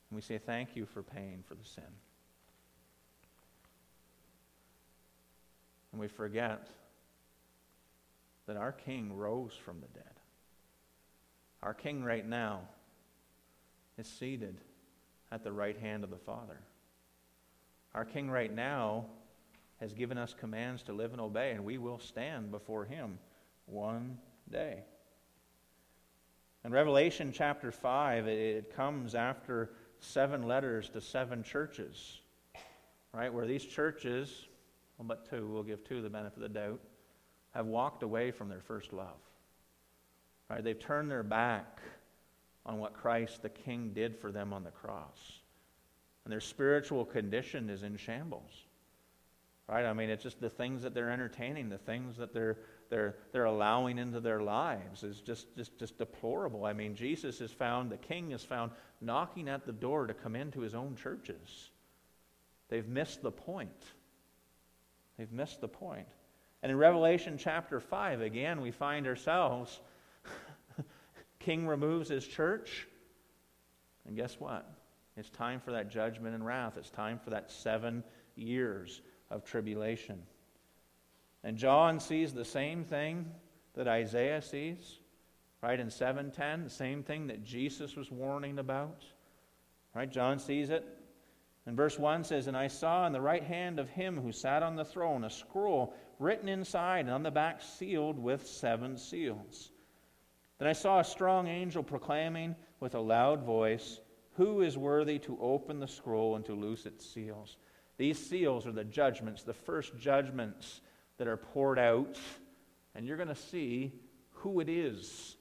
[0.10, 1.84] and we say, Thank you for paying for the sin.
[5.91, 6.67] And we forget
[8.47, 10.04] that our King rose from the dead.
[11.62, 12.62] Our King right now
[13.97, 14.58] is seated
[15.32, 16.60] at the right hand of the Father.
[17.93, 19.06] Our King right now
[19.80, 23.17] has given us commands to live and obey, and we will stand before Him
[23.65, 24.17] one
[24.49, 24.84] day.
[26.65, 32.19] In Revelation chapter 5, it comes after seven letters to seven churches,
[33.13, 33.34] right?
[33.34, 34.47] Where these churches,
[35.00, 36.82] well, but two, we'll give two the benefit of the doubt,
[37.52, 39.18] have walked away from their first love.
[40.50, 40.64] Right?
[40.64, 41.80] They've turned their back
[42.66, 45.40] on what Christ the King did for them on the cross.
[46.26, 48.52] And their spiritual condition is in shambles.
[49.68, 49.86] Right?
[49.86, 52.58] I mean, it's just the things that they're entertaining, the things that they're,
[52.90, 56.66] they're, they're allowing into their lives is just, just, just deplorable.
[56.66, 60.36] I mean, Jesus is found, the King is found knocking at the door to come
[60.36, 61.70] into his own churches.
[62.68, 63.86] They've missed the point.
[65.20, 66.08] They've missed the point.
[66.64, 69.82] And in Revelation chapter 5, again, we find ourselves
[71.40, 72.88] King removes his church.
[74.08, 74.66] And guess what?
[75.18, 76.78] It's time for that judgment and wrath.
[76.78, 78.02] It's time for that seven
[78.38, 80.24] years of tribulation.
[81.44, 83.30] And John sees the same thing
[83.76, 85.00] that Isaiah sees,
[85.62, 85.78] right?
[85.78, 89.04] In 710, the same thing that Jesus was warning about.
[89.94, 90.10] Right?
[90.10, 90.86] John sees it.
[91.70, 94.64] And verse 1 says, And I saw in the right hand of him who sat
[94.64, 99.70] on the throne a scroll written inside and on the back sealed with seven seals.
[100.58, 104.00] Then I saw a strong angel proclaiming with a loud voice,
[104.32, 107.58] Who is worthy to open the scroll and to loose its seals?
[107.98, 110.82] These seals are the judgments, the first judgments
[111.20, 112.18] that are poured out.
[112.96, 113.94] And you're going to see
[114.32, 115.36] who it is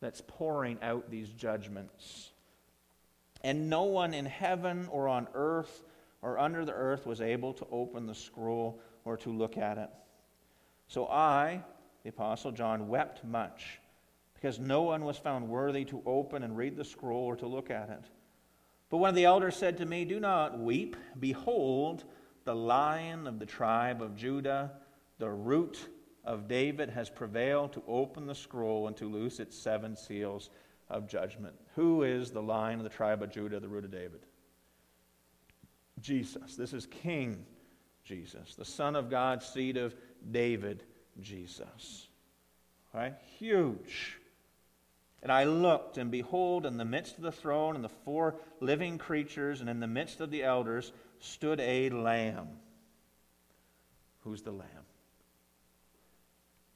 [0.00, 2.30] that's pouring out these judgments.
[3.46, 5.84] And no one in heaven or on earth
[6.20, 9.88] or under the earth was able to open the scroll or to look at it.
[10.88, 11.62] So I,
[12.02, 13.78] the Apostle John, wept much
[14.34, 17.70] because no one was found worthy to open and read the scroll or to look
[17.70, 18.02] at it.
[18.90, 20.96] But one of the elders said to me, Do not weep.
[21.20, 22.02] Behold,
[22.42, 24.72] the lion of the tribe of Judah,
[25.20, 25.88] the root
[26.24, 30.50] of David, has prevailed to open the scroll and to loose its seven seals
[30.88, 31.54] of judgment.
[31.74, 34.20] Who is the line of the tribe of Judah, the root of David?
[36.00, 36.56] Jesus.
[36.56, 37.44] This is King
[38.04, 39.94] Jesus, the Son of God, seed of
[40.30, 40.84] David,
[41.20, 42.06] Jesus.
[42.94, 43.14] Right?
[43.38, 44.18] Huge.
[45.22, 48.96] And I looked, and behold, in the midst of the throne and the four living
[48.96, 52.48] creatures, and in the midst of the elders, stood a lamb.
[54.20, 54.68] Who's the lamb?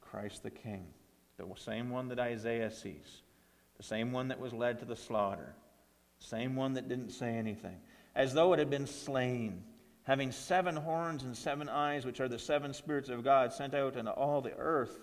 [0.01, 0.87] Christ the King,
[1.37, 3.21] the same one that Isaiah sees,
[3.81, 5.55] the same one that was led to the slaughter,
[6.19, 7.77] the same one that didn't say anything,
[8.13, 9.63] as though it had been slain,
[10.03, 13.95] having seven horns and seven eyes, which are the seven spirits of God sent out
[13.95, 14.99] into all the earth.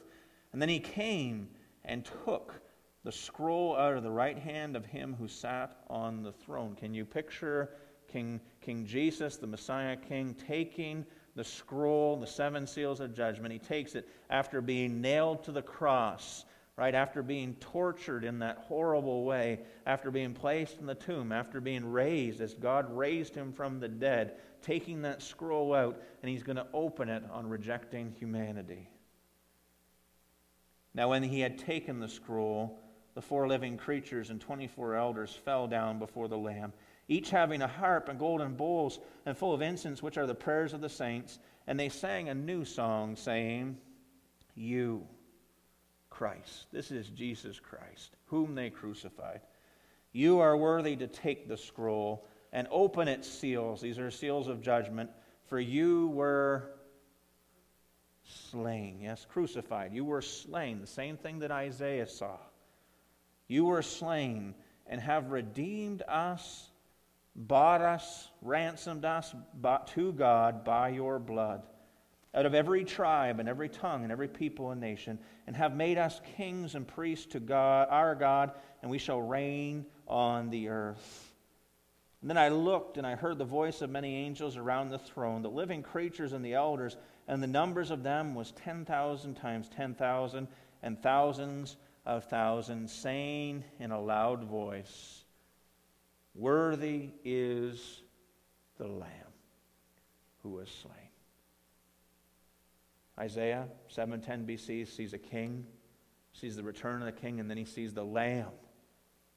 [0.52, 1.48] And then he came
[1.84, 2.54] and took
[3.02, 6.76] the scroll out of the right hand of him who sat on the throne.
[6.76, 7.70] Can you picture
[8.06, 13.52] King, King Jesus, the Messiah King, taking the scroll, the seven seals of judgment?
[13.52, 16.44] He takes it after being nailed to the cross,
[16.78, 16.94] right?
[16.94, 21.84] After being tortured in that horrible way, after being placed in the tomb, after being
[21.84, 26.56] raised as God raised him from the dead, taking that scroll out, and he's going
[26.56, 28.88] to open it on rejecting humanity.
[30.94, 32.78] Now, when he had taken the scroll,
[33.16, 36.72] the four living creatures and 24 elders fell down before the Lamb,
[37.08, 40.72] each having a harp and golden bowls and full of incense, which are the prayers
[40.72, 41.40] of the saints.
[41.66, 43.78] And they sang a new song, saying,
[44.54, 45.08] You,
[46.18, 49.40] Christ, this is Jesus Christ, whom they crucified.
[50.10, 53.80] You are worthy to take the scroll and open its seals.
[53.80, 55.10] These are seals of judgment.
[55.46, 56.72] For you were
[58.50, 58.98] slain.
[59.00, 59.92] Yes, crucified.
[59.94, 60.80] You were slain.
[60.80, 62.36] The same thing that Isaiah saw.
[63.46, 64.56] You were slain
[64.88, 66.68] and have redeemed us,
[67.36, 69.32] bought us, ransomed us
[69.94, 71.62] to God by your blood,
[72.34, 75.98] out of every tribe and every tongue and every people and nation, and have made
[75.98, 81.34] us kings and priests to God, our God, and we shall reign on the earth.
[82.20, 85.42] And then I looked and I heard the voice of many angels around the throne,
[85.42, 86.96] the living creatures and the elders,
[87.28, 90.48] and the numbers of them was 10,000 times 10,000
[90.82, 95.24] and thousands of thousands, saying in a loud voice,
[96.34, 98.00] Worthy is
[98.78, 99.10] the Lamb
[100.42, 101.07] who was slain.
[103.18, 105.66] Isaiah 710 BC sees a king,
[106.32, 108.50] sees the return of the king, and then he sees the Lamb,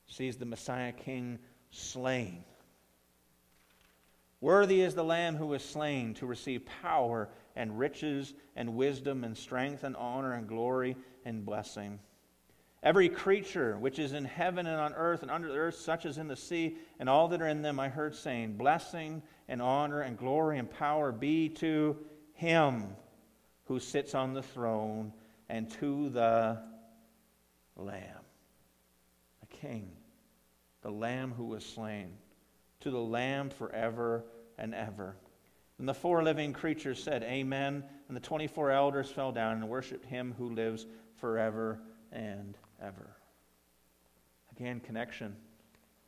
[0.05, 1.39] sees the Messiah king
[1.71, 2.43] slain.
[4.39, 9.35] Worthy is the Lamb who was slain to receive power and riches and wisdom and
[9.35, 11.99] strength and honor and glory and blessing.
[12.83, 16.17] Every creature which is in heaven and on earth and under the earth, such as
[16.17, 20.01] in the sea, and all that are in them, I heard saying, Blessing and honor
[20.01, 21.97] and glory and power be to
[22.33, 22.95] him
[23.71, 25.13] who sits on the throne
[25.47, 26.61] and to the
[27.77, 28.25] Lamb,
[29.39, 29.89] the King,
[30.81, 32.11] the Lamb who was slain,
[32.81, 34.25] to the Lamb forever
[34.57, 35.15] and ever.
[35.79, 37.85] And the four living creatures said, Amen.
[38.09, 41.79] And the 24 elders fell down and worshiped him who lives forever
[42.11, 43.15] and ever.
[44.51, 45.33] Again, connection.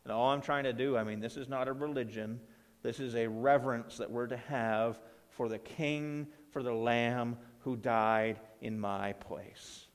[0.03, 2.41] And all I'm trying to do, I mean, this is not a religion.
[2.81, 4.99] This is a reverence that we're to have
[5.29, 9.87] for the King, for the Lamb who died in my place.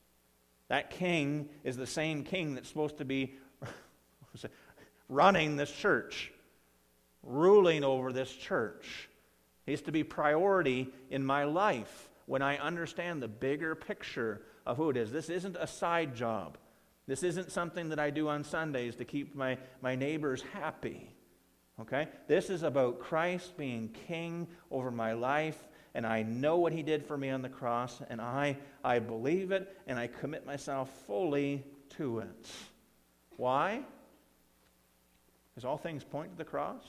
[0.68, 3.34] That King is the same King that's supposed to be
[5.08, 6.32] running this church,
[7.22, 9.08] ruling over this church.
[9.64, 14.90] He's to be priority in my life when I understand the bigger picture of who
[14.90, 15.10] it is.
[15.10, 16.58] This isn't a side job.
[17.06, 21.10] This isn't something that I do on Sundays to keep my, my neighbors happy.
[21.80, 22.08] Okay?
[22.26, 25.58] This is about Christ being king over my life,
[25.94, 29.50] and I know what he did for me on the cross, and I, I believe
[29.50, 31.64] it, and I commit myself fully
[31.96, 32.50] to it.
[33.36, 33.82] Why?
[35.50, 36.82] Because all things point to the cross.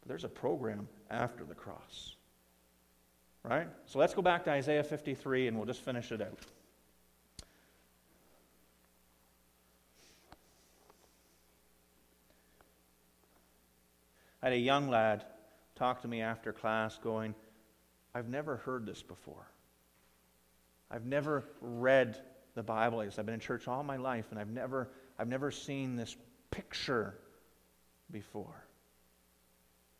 [0.00, 2.14] But there's a program after the cross.
[3.42, 3.68] Right?
[3.86, 6.38] So let's go back to Isaiah 53 and we'll just finish it out.
[14.42, 15.24] I had a young lad
[15.78, 17.34] talk to me after class going,
[18.14, 19.46] I've never heard this before.
[20.90, 22.18] I've never read
[22.54, 23.00] the Bible.
[23.00, 26.16] I've been in church all my life and I've never, I've never seen this
[26.50, 27.14] picture
[28.10, 28.64] before.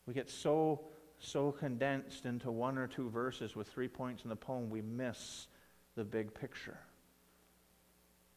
[0.07, 0.81] We get so,
[1.19, 5.47] so condensed into one or two verses with three points in the poem, we miss
[5.95, 6.79] the big picture.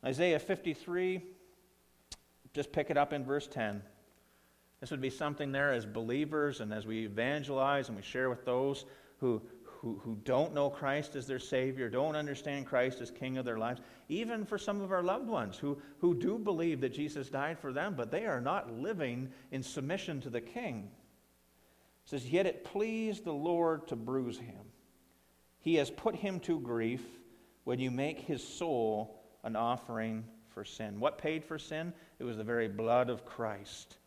[0.05, 1.21] Isaiah 53,
[2.53, 3.81] just pick it up in verse 10.
[4.81, 8.43] This would be something there as believers and as we evangelize and we share with
[8.43, 8.85] those
[9.19, 13.45] who, who, who don't know Christ as their Savior, don't understand Christ as King of
[13.45, 13.79] their lives,
[14.09, 17.71] even for some of our loved ones who, who do believe that Jesus died for
[17.71, 20.89] them, but they are not living in submission to the King.
[22.05, 24.65] It says, Yet it pleased the Lord to bruise him.
[25.59, 27.03] He has put him to grief
[27.65, 30.99] when you make his soul an offering for sin.
[30.99, 31.93] What paid for sin?
[32.17, 33.97] It was the very blood of Christ.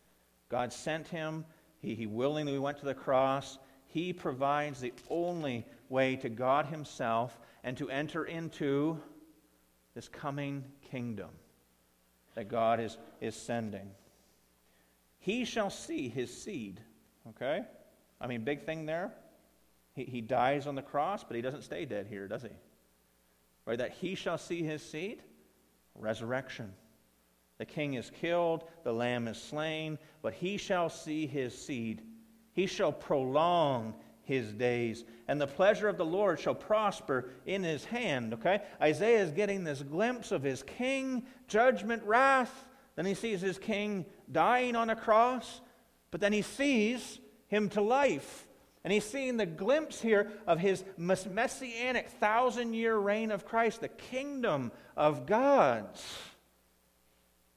[0.49, 1.45] God sent him.
[1.79, 3.57] He, he willingly went to the cross.
[3.87, 8.99] He provides the only way to God Himself and to enter into
[9.93, 11.29] this coming kingdom
[12.35, 13.89] that God is, is sending.
[15.19, 16.79] He shall see his seed.
[17.29, 17.63] Okay?
[18.21, 19.11] I mean, big thing there.
[19.93, 22.49] He, he dies on the cross, but he doesn't stay dead here, does he?
[23.65, 23.77] Right?
[23.77, 25.23] That he shall see his seed?
[25.95, 26.73] Resurrection.
[27.57, 32.01] The king is killed, the lamb is slain, but he shall see his seed.
[32.53, 33.93] He shall prolong
[34.23, 38.33] his days, and the pleasure of the Lord shall prosper in his hand.
[38.33, 38.61] Okay?
[38.81, 42.65] Isaiah is getting this glimpse of his king, judgment, wrath.
[42.95, 45.61] Then he sees his king dying on a cross,
[46.11, 48.47] but then he sees him to life.
[48.83, 53.87] And he's seeing the glimpse here of his messianic thousand year reign of Christ, the
[53.87, 55.87] kingdom of God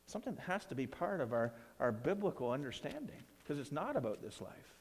[0.08, 4.22] something that has to be part of our, our biblical understanding because it's not about
[4.22, 4.74] this life.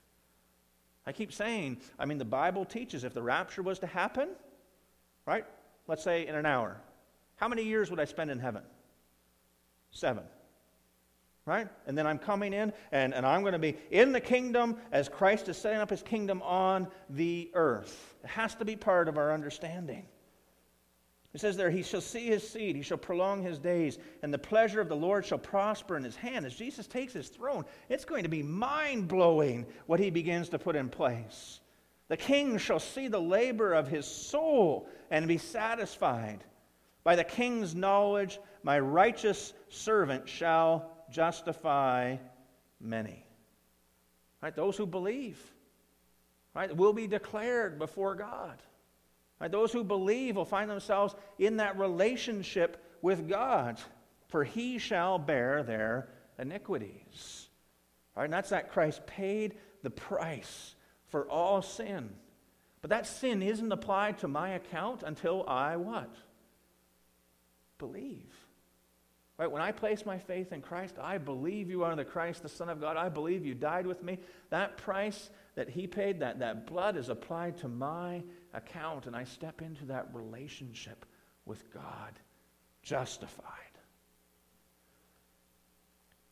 [1.05, 4.30] I keep saying, I mean, the Bible teaches if the rapture was to happen,
[5.25, 5.45] right?
[5.88, 6.78] Let's say in an hour,
[7.36, 8.63] how many years would I spend in heaven?
[9.91, 10.23] Seven.
[11.45, 11.67] Right?
[11.86, 15.07] And then I'm coming in and, and I'm going to be in the kingdom as
[15.07, 18.15] Christ is setting up his kingdom on the earth.
[18.23, 20.05] It has to be part of our understanding.
[21.34, 24.38] It says there, He shall see his seed, he shall prolong his days, and the
[24.38, 26.45] pleasure of the Lord shall prosper in his hand.
[26.45, 30.59] As Jesus takes his throne, it's going to be mind blowing what he begins to
[30.59, 31.59] put in place.
[32.07, 36.43] The king shall see the labor of his soul and be satisfied.
[37.03, 42.17] By the king's knowledge, my righteous servant shall justify
[42.80, 43.25] many.
[44.41, 44.55] Right?
[44.55, 45.39] Those who believe
[46.57, 48.61] right, will be declared before God.
[49.39, 49.51] Right?
[49.51, 53.79] Those who believe will find themselves in that relationship with God,
[54.29, 56.09] for he shall bear their
[56.39, 57.47] iniquities.
[58.15, 58.25] Right?
[58.25, 60.75] And that's that Christ paid the price
[61.09, 62.09] for all sin.
[62.81, 66.13] But that sin isn't applied to my account until I what?
[67.77, 68.33] Believe.
[69.38, 69.51] Right?
[69.51, 72.69] When I place my faith in Christ, I believe you are the Christ, the Son
[72.69, 72.97] of God.
[72.97, 74.17] I believe you died with me.
[74.49, 78.23] That price that He paid, that, that blood is applied to my
[78.58, 81.05] account, and I step into that relationship
[81.45, 82.20] with God,
[82.82, 83.43] justified.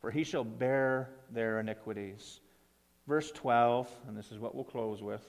[0.02, 2.40] For He shall bear their iniquities.
[3.08, 5.26] Verse 12, and this is what we'll close with.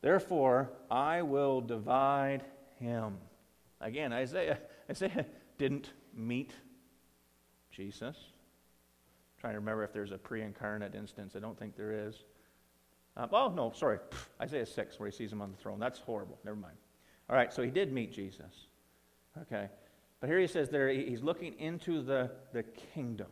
[0.00, 2.44] Therefore, I will divide
[2.78, 3.16] him.
[3.80, 4.58] Again, Isaiah,
[4.90, 5.26] Isaiah
[5.58, 6.52] didn't meet
[7.70, 8.16] Jesus.
[8.16, 11.34] I'm trying to remember if there's a pre incarnate instance.
[11.36, 12.14] I don't think there is.
[13.18, 13.98] Oh, no, sorry.
[14.40, 15.78] Isaiah 6, where he sees him on the throne.
[15.78, 16.38] That's horrible.
[16.44, 16.76] Never mind.
[17.28, 18.68] All right, so he did meet Jesus.
[19.42, 19.68] Okay.
[20.20, 22.62] But here he says there, he's looking into the, the
[22.94, 23.28] kingdom.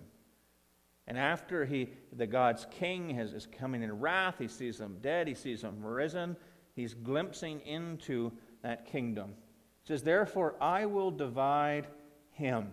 [1.09, 5.29] And after he, the God's king has, is coming in wrath, he sees them dead,
[5.29, 6.37] he sees them risen,
[6.75, 8.33] he's glimpsing into
[8.63, 9.35] that kingdom.
[9.83, 11.87] He says, Therefore, I will divide
[12.33, 12.71] him.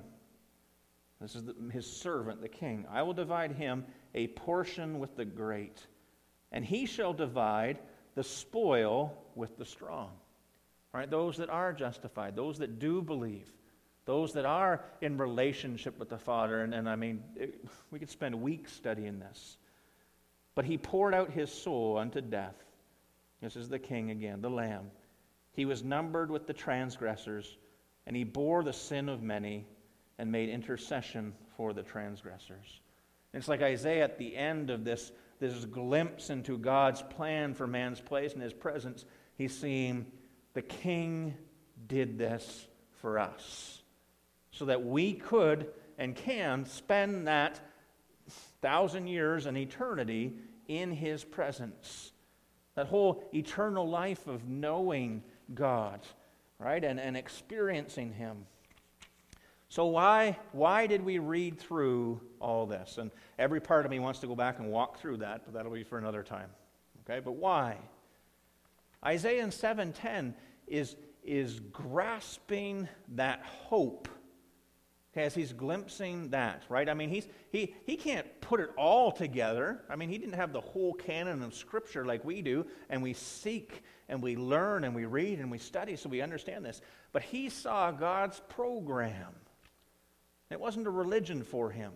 [1.22, 2.86] This is the, his servant, the king.
[2.92, 3.86] I will divide him
[4.16, 5.86] a portion with the great,
[6.54, 7.80] and he shall divide
[8.16, 10.12] the spoil with the strong.
[10.94, 11.10] Right?
[11.10, 13.52] Those that are justified, those that do believe,
[14.06, 16.62] those that are in relationship with the Father.
[16.62, 19.58] And, and I mean, it, we could spend weeks studying this.
[20.56, 22.56] But he poured out his soul unto death.
[23.42, 24.92] This is the king again, the lamb.
[25.54, 27.58] He was numbered with the transgressors,
[28.06, 29.66] and he bore the sin of many
[30.20, 32.82] and made intercession for the transgressors.
[33.34, 35.12] And it's like Isaiah at the end of this,
[35.44, 39.04] this glimpse into God's plan for man's place in his presence.
[39.38, 40.06] He's seeing
[40.54, 41.36] the king
[41.86, 42.68] did this
[43.02, 43.82] for us
[44.52, 45.68] so that we could
[45.98, 47.60] and can spend that
[48.62, 50.34] thousand years and eternity
[50.70, 52.14] in his presence.
[52.76, 55.24] That whole eternal life of knowing
[55.54, 56.00] God,
[56.58, 58.46] right, and, and experiencing him.
[59.74, 63.00] So, why, why did we read through all this?
[63.00, 63.10] And
[63.40, 65.84] every part of me wants to go back and walk through that, but that'll be
[65.84, 66.52] for another time.
[67.04, 67.80] Okay, but why?
[69.04, 70.36] Isaiah 7:10
[70.68, 74.08] is, is grasping that hope.
[75.12, 76.88] Okay, as he's glimpsing that, right?
[76.88, 79.82] I mean, he's, he, he can't put it all together.
[79.90, 83.14] I mean, he didn't have the whole canon of Scripture like we do, and we
[83.14, 86.80] seek and we learn and we read and we study so we understand this.
[87.12, 89.34] But he saw God's program
[90.54, 91.92] it wasn't a religion for him.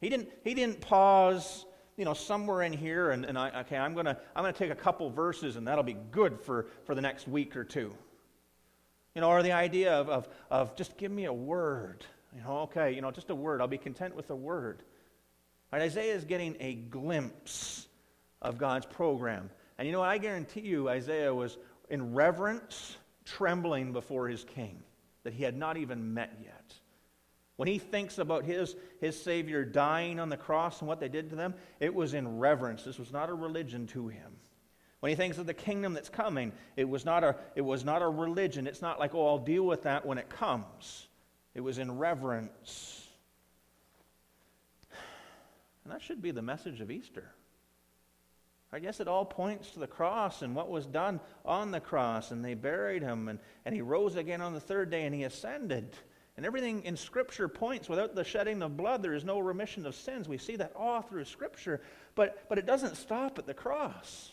[0.00, 1.64] He didn't, he didn't pause,
[1.96, 4.70] you know, somewhere in here and, and I, okay, I'm going to I'm gonna take
[4.70, 7.92] a couple verses and that'll be good for, for the next week or two.
[9.14, 12.04] You know, or the idea of, of, of just give me a word.
[12.36, 13.60] You know, okay, you know, just a word.
[13.60, 14.82] I'll be content with a word.
[15.72, 17.88] Right, Isaiah is getting a glimpse
[18.42, 19.50] of God's program.
[19.78, 20.08] And you know what?
[20.10, 21.56] I guarantee you, Isaiah was
[21.88, 24.82] in reverence, trembling before his king
[25.24, 26.74] that he had not even met yet.
[27.58, 31.30] When he thinks about his, his Savior dying on the cross and what they did
[31.30, 32.84] to them, it was in reverence.
[32.84, 34.36] This was not a religion to him.
[35.00, 38.00] When he thinks of the kingdom that's coming, it was not a, it was not
[38.00, 38.68] a religion.
[38.68, 41.08] It's not like, oh, I'll deal with that when it comes.
[41.52, 43.04] It was in reverence.
[45.82, 47.28] And that should be the message of Easter.
[48.72, 52.30] I guess it all points to the cross and what was done on the cross.
[52.30, 55.24] And they buried him, and, and he rose again on the third day, and he
[55.24, 55.96] ascended.
[56.38, 59.96] And everything in Scripture points without the shedding of blood, there is no remission of
[59.96, 60.28] sins.
[60.28, 61.80] We see that all through Scripture.
[62.14, 64.30] But, but it doesn't stop at the cross.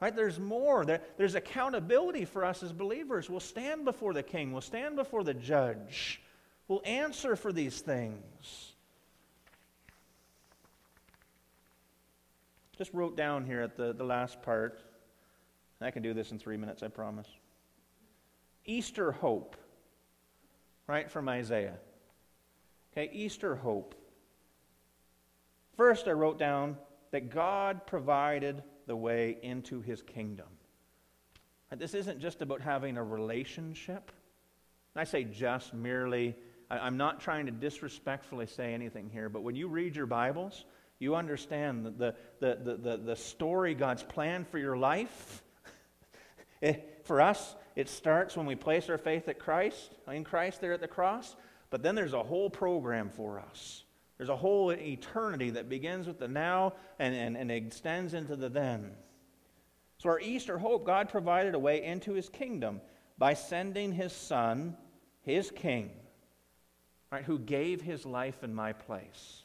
[0.00, 0.14] Right?
[0.14, 0.84] There's more.
[0.84, 3.28] There, there's accountability for us as believers.
[3.28, 6.22] We'll stand before the king, we'll stand before the judge,
[6.68, 8.74] we'll answer for these things.
[12.76, 14.78] Just wrote down here at the, the last part.
[15.80, 17.26] I can do this in three minutes, I promise.
[18.64, 19.56] Easter hope
[20.88, 21.78] right, from Isaiah.
[22.92, 23.94] Okay, Easter hope.
[25.76, 26.76] First, I wrote down
[27.12, 30.46] that God provided the way into his kingdom.
[31.76, 34.10] This isn't just about having a relationship.
[34.94, 36.34] And I say just merely,
[36.70, 40.64] I'm not trying to disrespectfully say anything here, but when you read your Bibles,
[40.98, 45.44] you understand the, the, the, the, the story God's plan for your life.
[46.60, 50.60] It, eh, for us, it starts when we place our faith at Christ, in Christ
[50.60, 51.36] there at the cross,
[51.70, 53.84] but then there's a whole program for us.
[54.16, 58.48] There's a whole eternity that begins with the now and, and, and extends into the
[58.48, 58.90] then.
[59.98, 62.80] So, our Easter hope, God provided a way into his kingdom
[63.16, 64.76] by sending his son,
[65.20, 65.92] his king,
[67.12, 69.42] right, who gave his life in my place,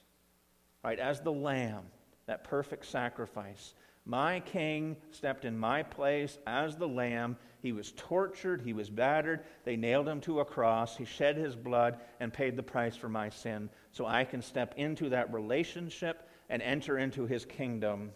[0.84, 1.84] right, as the lamb,
[2.25, 3.75] that perfect sacrifice.
[4.06, 7.38] My king stepped in my place as the lamb.
[7.62, 9.45] He was tortured, he was battered.
[9.64, 10.97] They nailed him to a cross.
[10.97, 14.74] He shed his blood and paid the price for my sin so I can step
[14.76, 18.12] into that relationship and enter into his kingdom.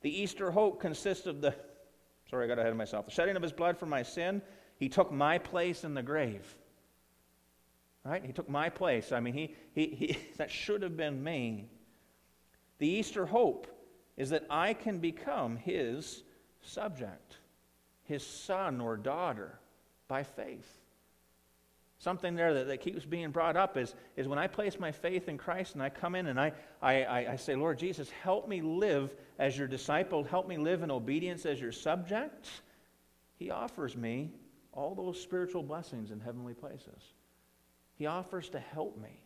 [0.00, 1.54] The Easter hope consists of the,
[2.28, 4.42] sorry, I got ahead of myself, the shedding of his blood for my sin.
[4.78, 6.56] He took my place in the grave.
[8.04, 8.24] Right?
[8.24, 9.12] He took my place.
[9.12, 11.68] I mean, he, he, he that should have been me.
[12.78, 13.68] The Easter hope
[14.16, 16.22] is that I can become his
[16.62, 17.38] subject,
[18.04, 19.58] his son or daughter
[20.08, 20.68] by faith.
[21.98, 25.28] Something there that, that keeps being brought up is, is when I place my faith
[25.28, 26.52] in Christ and I come in and I,
[26.82, 30.82] I, I, I say, Lord Jesus, help me live as your disciple, help me live
[30.82, 32.48] in obedience as your subject.
[33.38, 34.30] He offers me
[34.72, 37.14] all those spiritual blessings in heavenly places.
[37.94, 39.22] He offers to help me.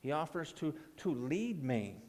[0.00, 2.02] He offers to, to lead me.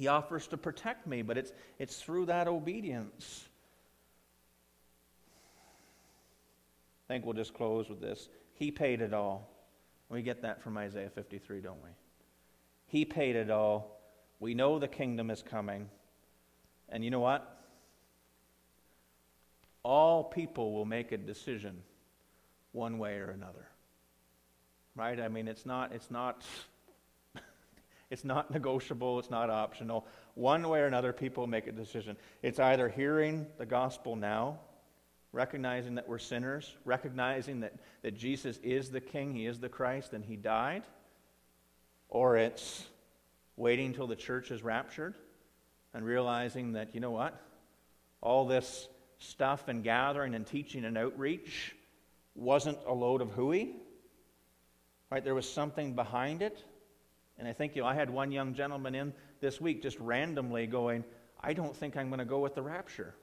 [0.00, 3.44] He offers to protect me, but it's, it's through that obedience.
[7.06, 8.28] I think we'll just close with this.
[8.54, 9.48] He paid it all.
[10.08, 11.90] We get that from Isaiah 53, don't we?
[12.86, 14.00] He paid it all.
[14.40, 15.88] We know the kingdom is coming.
[16.88, 17.60] And you know what?
[19.82, 21.82] all people will make a decision
[22.72, 23.66] one way or another.
[24.94, 25.18] Right?
[25.18, 26.44] I mean, it's not, it's not,
[28.10, 30.06] it's not negotiable, it's not optional.
[30.34, 32.16] One way or another, people make a decision.
[32.42, 34.58] It's either hearing the gospel now,
[35.32, 40.12] recognizing that we're sinners, recognizing that, that Jesus is the King, He is the Christ,
[40.12, 40.82] and He died,
[42.08, 42.84] or it's
[43.56, 45.14] waiting until the church is raptured
[45.94, 47.40] and realizing that, you know what?
[48.20, 48.88] All this
[49.18, 51.74] stuff and gathering and teaching and outreach
[52.34, 53.76] wasn't a load of hooey.
[55.10, 55.22] Right?
[55.22, 56.64] There was something behind it.
[57.40, 60.66] And I think you know, I had one young gentleman in this week just randomly
[60.66, 61.04] going,
[61.40, 63.14] I don't think I'm going to go with the rapture.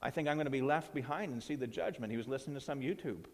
[0.00, 2.12] I think I'm going to be left behind and see the judgment.
[2.12, 3.24] He was listening to some YouTube.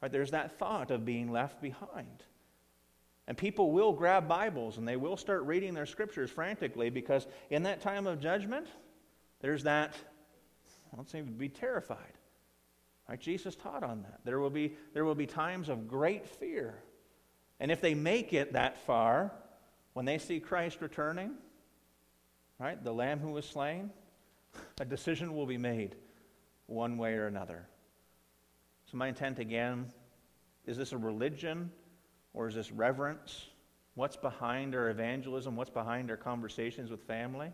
[0.00, 0.10] Right?
[0.10, 2.22] There's that thought of being left behind.
[3.26, 7.64] And people will grab Bibles and they will start reading their scriptures frantically because in
[7.64, 8.68] that time of judgment,
[9.40, 9.94] there's that,
[10.96, 12.12] let's say, be terrified.
[13.08, 13.18] Right?
[13.18, 14.20] Jesus taught on that.
[14.24, 16.76] There will, be, there will be times of great fear.
[17.60, 19.32] And if they make it that far,
[19.94, 21.32] when they see Christ returning,
[22.58, 23.90] right, the Lamb who was slain,
[24.80, 25.96] a decision will be made
[26.66, 27.66] one way or another.
[28.90, 29.86] So, my intent again
[30.66, 31.70] is this a religion
[32.34, 33.46] or is this reverence?
[33.94, 35.56] What's behind our evangelism?
[35.56, 37.50] What's behind our conversations with family?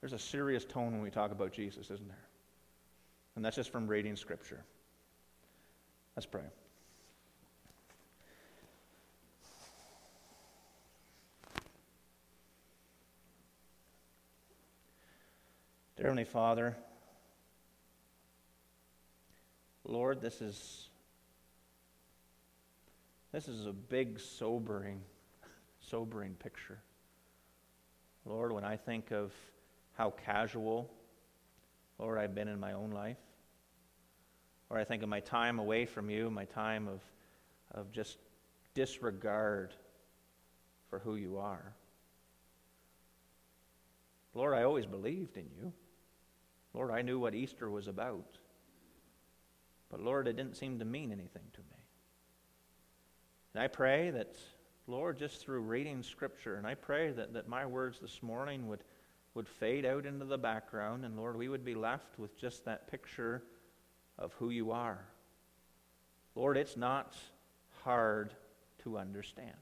[0.00, 2.26] There's a serious tone when we talk about Jesus, isn't there?
[3.36, 4.64] And that's just from reading Scripture.
[6.16, 6.42] Let's pray.
[16.06, 16.76] Heavenly Father,
[19.82, 20.88] Lord, this is
[23.32, 25.00] this is a big, sobering,
[25.80, 26.78] sobering picture.
[28.24, 29.32] Lord, when I think of
[29.98, 30.88] how casual,
[31.98, 33.18] Lord, I've been in my own life,
[34.70, 37.00] or I think of my time away from you, my time of,
[37.72, 38.18] of just
[38.74, 39.74] disregard
[40.88, 41.74] for who you are.
[44.34, 45.72] Lord, I always believed in you.
[46.76, 48.38] Lord, I knew what Easter was about.
[49.88, 51.86] But Lord, it didn't seem to mean anything to me.
[53.54, 54.36] And I pray that,
[54.86, 58.84] Lord, just through reading Scripture, and I pray that, that my words this morning would,
[59.32, 62.90] would fade out into the background, and Lord, we would be left with just that
[62.90, 63.42] picture
[64.18, 65.02] of who you are.
[66.34, 67.16] Lord, it's not
[67.84, 68.34] hard
[68.82, 69.56] to understand.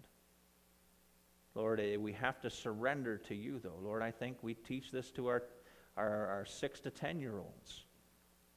[1.55, 3.79] Lord, eh, we have to surrender to you, though.
[3.81, 5.45] Lord, I think we teach this to our,
[5.97, 7.85] our, our six to ten year olds.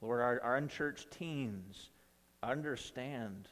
[0.02, 1.90] Lord, our, our unchurched teens
[2.44, 3.48] understand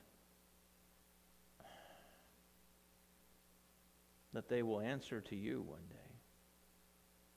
[4.33, 5.95] that they will answer to you one day.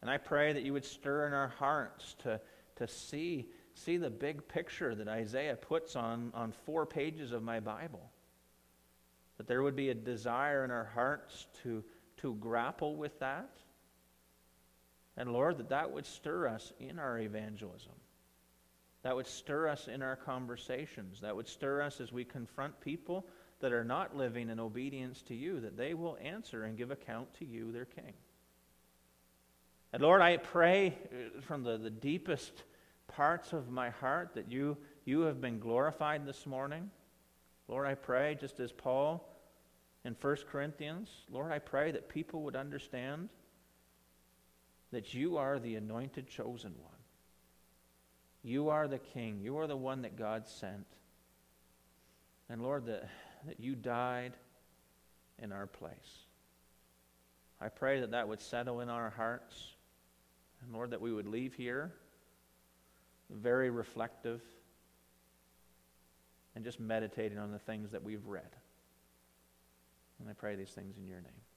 [0.03, 2.41] And I pray that you would stir in our hearts to,
[2.77, 7.61] to see, see the big picture that Isaiah puts on, on four pages of my
[7.61, 8.11] Bible.
[9.39, 11.85] That there would be a desire in our hearts to,
[12.19, 13.51] to grapple with that.
[15.19, 17.93] And Lord, that that would stir us in our evangelism.
[19.03, 21.21] That would stir us in our conversations.
[21.21, 23.27] That would stir us as we confront people
[23.61, 27.35] that are not living in obedience to you, that they will answer and give account
[27.35, 28.13] to you, their King.
[29.93, 32.63] And Lord, I pray uh, from the, the deepest
[33.09, 36.91] parts of my heart that you, you have been glorified this morning.
[37.67, 39.29] Lord, I pray, just as Paul
[40.05, 43.31] in 1 Corinthians, Lord, I pray that people would understand
[44.93, 46.93] that you are the anointed chosen one.
[48.43, 49.41] You are the king.
[49.41, 50.87] You are the one that God sent.
[52.49, 53.09] And Lord, that
[53.47, 54.33] that you died
[55.41, 56.19] in our place.
[57.61, 59.75] I pray that that would settle in our hearts.
[60.63, 61.93] And Lord, that we would leave here
[63.31, 64.41] very reflective
[66.55, 68.57] and just meditating on the things that we've read.
[70.19, 71.48] And I pray these things in your name.